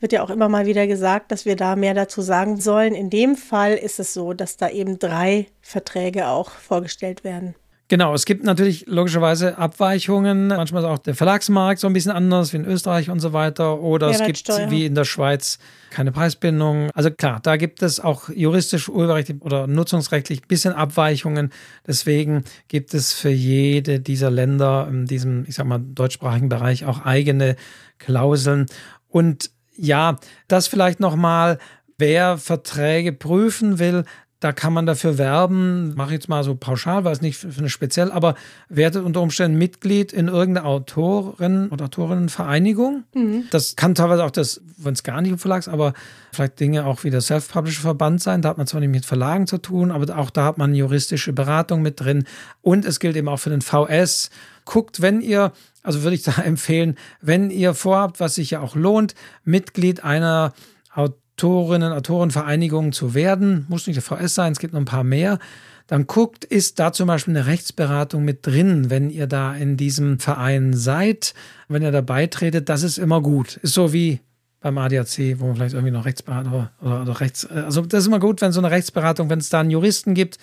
[0.01, 2.97] Wird ja auch immer mal wieder gesagt, dass wir da mehr dazu sagen sollen.
[2.97, 7.55] In dem Fall ist es so, dass da eben drei Verträge auch vorgestellt werden.
[7.91, 10.47] Genau, es gibt natürlich logischerweise Abweichungen.
[10.47, 13.81] Manchmal ist auch der Verlagsmarkt so ein bisschen anders wie in Österreich und so weiter.
[13.81, 15.59] Oder es gibt wie in der Schweiz
[15.91, 16.93] keine Preisbindung.
[16.95, 21.51] Also klar, da gibt es auch juristisch, urheberrechtlich oder nutzungsrechtlich ein bisschen Abweichungen.
[21.85, 27.05] Deswegen gibt es für jede dieser Länder in diesem, ich sag mal, deutschsprachigen Bereich auch
[27.05, 27.57] eigene
[27.99, 28.67] Klauseln.
[29.09, 30.17] Und ja,
[30.47, 31.59] das vielleicht nochmal,
[31.99, 34.05] wer Verträge prüfen will,
[34.41, 37.69] da kann man dafür werben, mache ich jetzt mal so pauschal, weiß nicht für eine
[37.69, 38.35] speziell, aber
[38.71, 43.05] werdet unter Umständen Mitglied in irgendeiner Autoren- oder Autorinnenvereinigung.
[43.15, 43.45] Mhm.
[43.51, 45.93] Das kann teilweise auch das, wenn es gar nicht im Verlags, aber
[46.33, 48.41] vielleicht Dinge auch wie der Self-Publisher-Verband sein.
[48.41, 51.35] Da hat man zwar nicht mit Verlagen zu tun, aber auch da hat man juristische
[51.35, 52.25] Beratung mit drin.
[52.63, 54.31] Und es gilt eben auch für den VS.
[54.65, 58.75] Guckt, wenn ihr, also würde ich da empfehlen, wenn ihr vorhabt, was sich ja auch
[58.75, 59.15] lohnt,
[59.45, 60.55] Mitglied einer
[60.95, 65.05] Autorin Autorinnen, Autorenvereinigungen zu werden, muss nicht der VS sein, es gibt noch ein paar
[65.05, 65.39] mehr,
[65.87, 70.19] dann guckt, ist da zum Beispiel eine Rechtsberatung mit drin, wenn ihr da in diesem
[70.19, 71.33] Verein seid,
[71.69, 73.57] wenn ihr da beitretet, das ist immer gut.
[73.63, 74.21] Ist so wie
[74.61, 78.21] beim ADAC, wo man vielleicht irgendwie noch Rechtsberatung oder, oder, Rechts, also das ist immer
[78.21, 80.37] gut, wenn so eine Rechtsberatung, wenn es da einen Juristen gibt,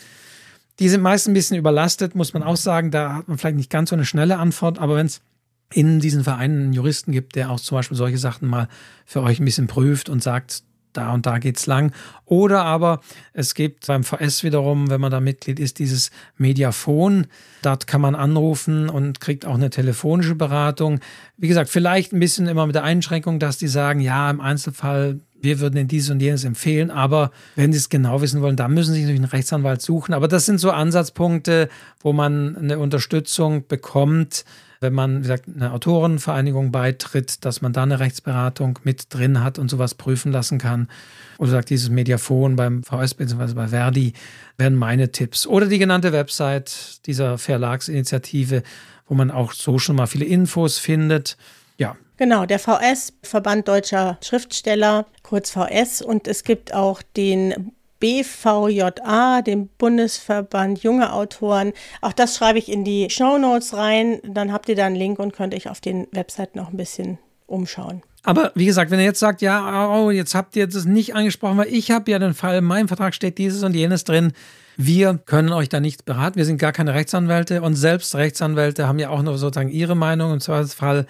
[0.80, 3.70] die sind meist ein bisschen überlastet, muss man auch sagen, da hat man vielleicht nicht
[3.70, 5.22] ganz so eine schnelle Antwort, aber wenn es
[5.72, 8.68] in diesen Vereinen einen Juristen gibt, der auch zum Beispiel solche Sachen mal
[9.06, 10.64] für euch ein bisschen prüft und sagt,
[10.98, 11.92] da und da geht's lang.
[12.26, 13.02] Oder aber
[13.34, 17.28] es gibt beim VS wiederum, wenn man da Mitglied ist, dieses Mediafon.
[17.62, 21.00] Dort kann man anrufen und kriegt auch eine telefonische Beratung.
[21.38, 25.20] Wie gesagt, vielleicht ein bisschen immer mit der Einschränkung, dass die sagen, ja, im Einzelfall
[25.40, 28.74] wir würden Ihnen dies und jenes empfehlen, aber wenn Sie es genau wissen wollen, dann
[28.74, 30.14] müssen Sie sich natürlich einen Rechtsanwalt suchen.
[30.14, 31.70] Aber das sind so Ansatzpunkte,
[32.00, 34.46] wo man eine Unterstützung bekommt,
[34.80, 39.60] wenn man, wie gesagt, eine Autorenvereinigung beitritt, dass man da eine Rechtsberatung mit drin hat
[39.60, 40.88] und sowas prüfen lassen kann.
[41.38, 43.54] Oder sagt dieses Mediafon beim VS bzw.
[43.54, 44.14] bei Verdi,
[44.58, 45.48] wären meine Tipps.
[45.48, 48.64] Oder die genannte Website dieser Verlagsinitiative,
[49.08, 51.38] wo man auch so schon mal viele Infos findet.
[51.78, 51.96] Ja.
[52.18, 56.02] Genau, der VS, Verband Deutscher Schriftsteller, kurz VS.
[56.02, 61.74] Und es gibt auch den BVJA, dem Bundesverband Junge Autoren.
[62.02, 64.20] Auch das schreibe ich in die Show Notes rein.
[64.24, 67.18] Dann habt ihr da einen Link und könnt euch auf den Webseiten noch ein bisschen
[67.48, 68.04] umschauen.
[68.24, 71.58] Aber wie gesagt, wenn ihr jetzt sagt, ja, oh, jetzt habt ihr das nicht angesprochen,
[71.58, 74.34] weil ich habe ja den Fall, in meinem Vertrag steht dieses und jenes drin.
[74.76, 76.36] Wir können euch da nicht beraten.
[76.36, 80.34] Wir sind gar keine Rechtsanwälte und selbst Rechtsanwälte haben ja auch noch sozusagen ihre Meinung.
[80.34, 81.08] Im Zweifelsfall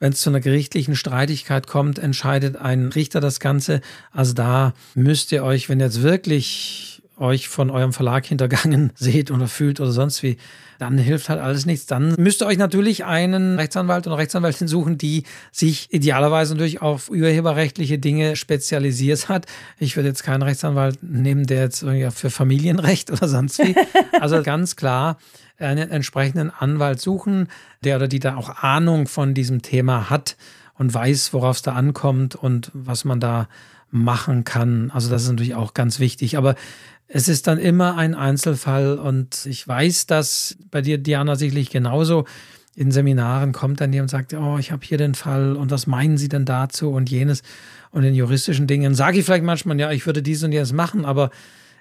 [0.00, 3.80] wenn es zu einer gerichtlichen Streitigkeit kommt, entscheidet ein Richter das Ganze.
[4.12, 6.88] Also da müsst ihr euch, wenn ihr jetzt wirklich
[7.20, 10.36] euch von eurem Verlag hintergangen seht oder fühlt oder sonst wie,
[10.78, 11.86] dann hilft halt alles nichts.
[11.86, 17.10] Dann müsst ihr euch natürlich einen Rechtsanwalt oder Rechtsanwältin suchen, die sich idealerweise natürlich auf
[17.10, 19.46] urheberrechtliche Dinge spezialisiert hat.
[19.78, 23.74] Ich würde jetzt keinen Rechtsanwalt nehmen, der jetzt irgendwie für Familienrecht oder sonst wie.
[24.20, 25.18] Also ganz klar
[25.58, 27.48] einen entsprechenden Anwalt suchen,
[27.82, 30.36] der oder die da auch Ahnung von diesem Thema hat
[30.74, 33.48] und weiß, worauf es da ankommt und was man da
[33.90, 34.90] machen kann.
[34.92, 36.36] Also das ist natürlich auch ganz wichtig.
[36.36, 36.54] Aber
[37.08, 42.24] es ist dann immer ein Einzelfall und ich weiß, dass bei dir, Diana, sicherlich genauso
[42.76, 45.86] in Seminaren kommt dann jemand und sagt, oh, ich habe hier den Fall und was
[45.88, 47.42] meinen Sie denn dazu und jenes.
[47.90, 51.04] Und in juristischen Dingen sage ich vielleicht manchmal, ja, ich würde dies und jenes machen,
[51.04, 51.30] aber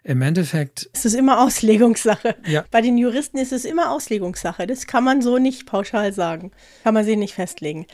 [0.07, 0.89] im Endeffekt.
[0.93, 2.35] Es ist immer Auslegungssache.
[2.47, 2.63] Ja.
[2.71, 4.65] Bei den Juristen ist es immer Auslegungssache.
[4.65, 6.51] Das kann man so nicht pauschal sagen.
[6.83, 7.85] Kann man sie nicht festlegen.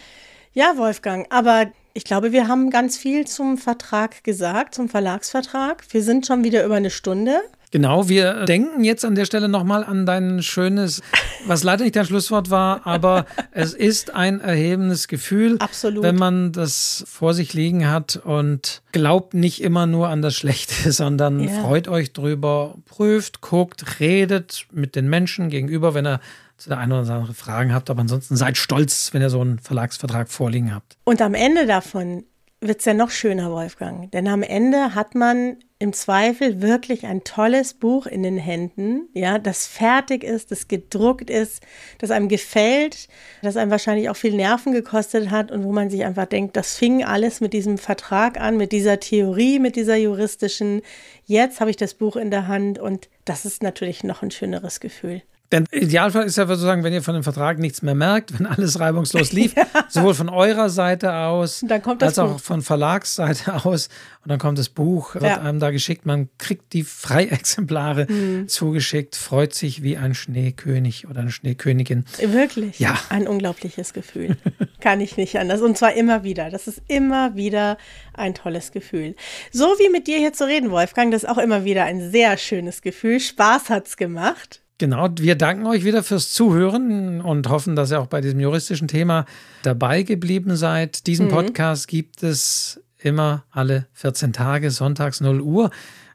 [0.53, 5.83] Ja, Wolfgang, aber ich glaube, wir haben ganz viel zum Vertrag gesagt, zum Verlagsvertrag.
[5.89, 7.41] Wir sind schon wieder über eine Stunde.
[7.73, 11.01] Genau, wir denken jetzt an der Stelle nochmal an dein schönes,
[11.47, 16.03] was leider nicht dein Schlusswort war, aber es ist ein erhebendes Gefühl, Absolut.
[16.03, 20.91] wenn man das vor sich liegen hat und glaubt nicht immer nur an das Schlechte,
[20.91, 21.63] sondern ja.
[21.63, 26.19] freut euch drüber, prüft, guckt, redet mit den Menschen gegenüber, wenn er
[26.57, 29.57] zu der einen oder anderen Fragen habt, aber ansonsten seid stolz, wenn ihr so einen
[29.57, 30.95] Verlagsvertrag vorliegen habt.
[31.05, 32.23] Und am Ende davon
[32.67, 34.11] wird es ja noch schöner, Wolfgang.
[34.11, 39.37] Denn am Ende hat man im Zweifel wirklich ein tolles Buch in den Händen, ja,
[39.37, 41.61] das fertig ist, das gedruckt ist,
[41.97, 43.09] das einem gefällt,
[43.41, 46.77] das einem wahrscheinlich auch viel Nerven gekostet hat und wo man sich einfach denkt, das
[46.77, 50.81] fing alles mit diesem Vertrag an, mit dieser Theorie, mit dieser juristischen.
[51.25, 54.79] Jetzt habe ich das Buch in der Hand und das ist natürlich noch ein schöneres
[54.79, 55.21] Gefühl.
[55.53, 58.79] Denn Idealfall ist ja sozusagen, wenn ihr von dem Vertrag nichts mehr merkt, wenn alles
[58.79, 59.67] reibungslos lief, ja.
[59.87, 61.63] sowohl von eurer Seite aus
[61.99, 63.87] als auch von Verlagsseite aus.
[64.23, 65.41] Und dann kommt das Buch, wird ja.
[65.41, 66.07] einem da geschickt.
[66.07, 68.47] Man kriegt die Freiexemplare mhm.
[68.47, 72.05] zugeschickt, freut sich wie ein Schneekönig oder eine Schneekönigin.
[72.19, 72.79] Wirklich?
[72.79, 72.97] Ja.
[73.09, 74.37] Ein unglaubliches Gefühl.
[74.79, 75.61] Kann ich nicht anders.
[75.61, 76.49] Und zwar immer wieder.
[76.49, 77.77] Das ist immer wieder
[78.15, 79.15] ein tolles Gefühl.
[79.51, 82.37] So wie mit dir hier zu reden, Wolfgang, das ist auch immer wieder ein sehr
[82.37, 83.19] schönes Gefühl.
[83.19, 84.62] Spaß hat's gemacht.
[84.79, 88.87] Genau, wir danken euch wieder fürs Zuhören und hoffen, dass ihr auch bei diesem juristischen
[88.87, 89.25] Thema
[89.61, 91.05] dabei geblieben seid.
[91.07, 91.31] Diesen mhm.
[91.31, 95.69] Podcast gibt es immer alle 14 Tage, sonntags 0 Uhr.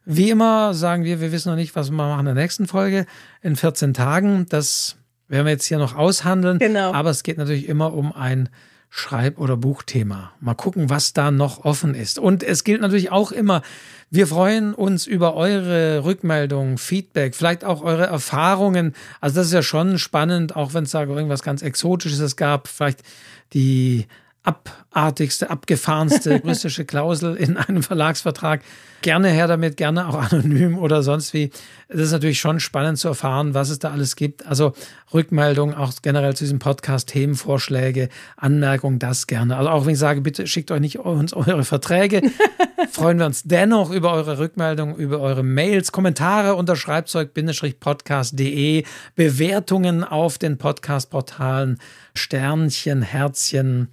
[0.04, 3.06] Wie immer sagen wir, wir wissen noch nicht, was wir machen in der nächsten Folge
[3.42, 4.46] in 14 Tagen.
[4.48, 4.96] Das
[5.28, 6.58] werden wir jetzt hier noch aushandeln.
[6.58, 6.92] Genau.
[6.92, 8.48] Aber es geht natürlich immer um ein
[8.90, 10.32] Schreib- oder Buchthema.
[10.40, 12.18] Mal gucken, was da noch offen ist.
[12.18, 13.62] Und es gilt natürlich auch immer,
[14.10, 18.94] wir freuen uns über eure Rückmeldungen, Feedback, vielleicht auch eure Erfahrungen.
[19.20, 23.02] Also das ist ja schon spannend, auch wenn es da irgendwas ganz Exotisches gab, vielleicht
[23.52, 24.06] die
[24.42, 28.62] abartigste, abgefahrenste juristische Klausel in einem Verlagsvertrag.
[29.02, 31.50] Gerne her damit, gerne auch anonym oder sonst wie.
[31.88, 34.44] Es ist natürlich schon spannend zu erfahren, was es da alles gibt.
[34.46, 34.72] Also
[35.14, 39.56] Rückmeldungen auch generell zu diesem Podcast, Themenvorschläge, Anmerkungen, das gerne.
[39.56, 42.22] Also auch wenn ich sage, bitte schickt euch nicht uns eure Verträge,
[42.90, 48.84] freuen wir uns dennoch über eure Rückmeldungen, über eure Mails, Kommentare unter schreibzeug-podcast.de,
[49.14, 51.78] Bewertungen auf den Podcast-Portalen,
[52.14, 53.88] Sternchen, Herzchen,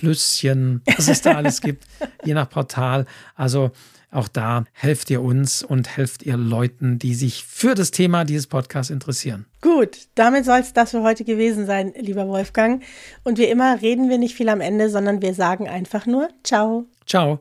[0.00, 1.84] Plüsschen, was es da alles gibt,
[2.24, 3.06] je nach Portal.
[3.36, 3.70] Also
[4.10, 8.48] auch da helft ihr uns und helft ihr Leuten, die sich für das Thema dieses
[8.48, 9.46] Podcasts interessieren.
[9.60, 12.82] Gut, damit soll es das für heute gewesen sein, lieber Wolfgang.
[13.22, 16.86] Und wie immer reden wir nicht viel am Ende, sondern wir sagen einfach nur Ciao.
[17.06, 17.38] Ciao.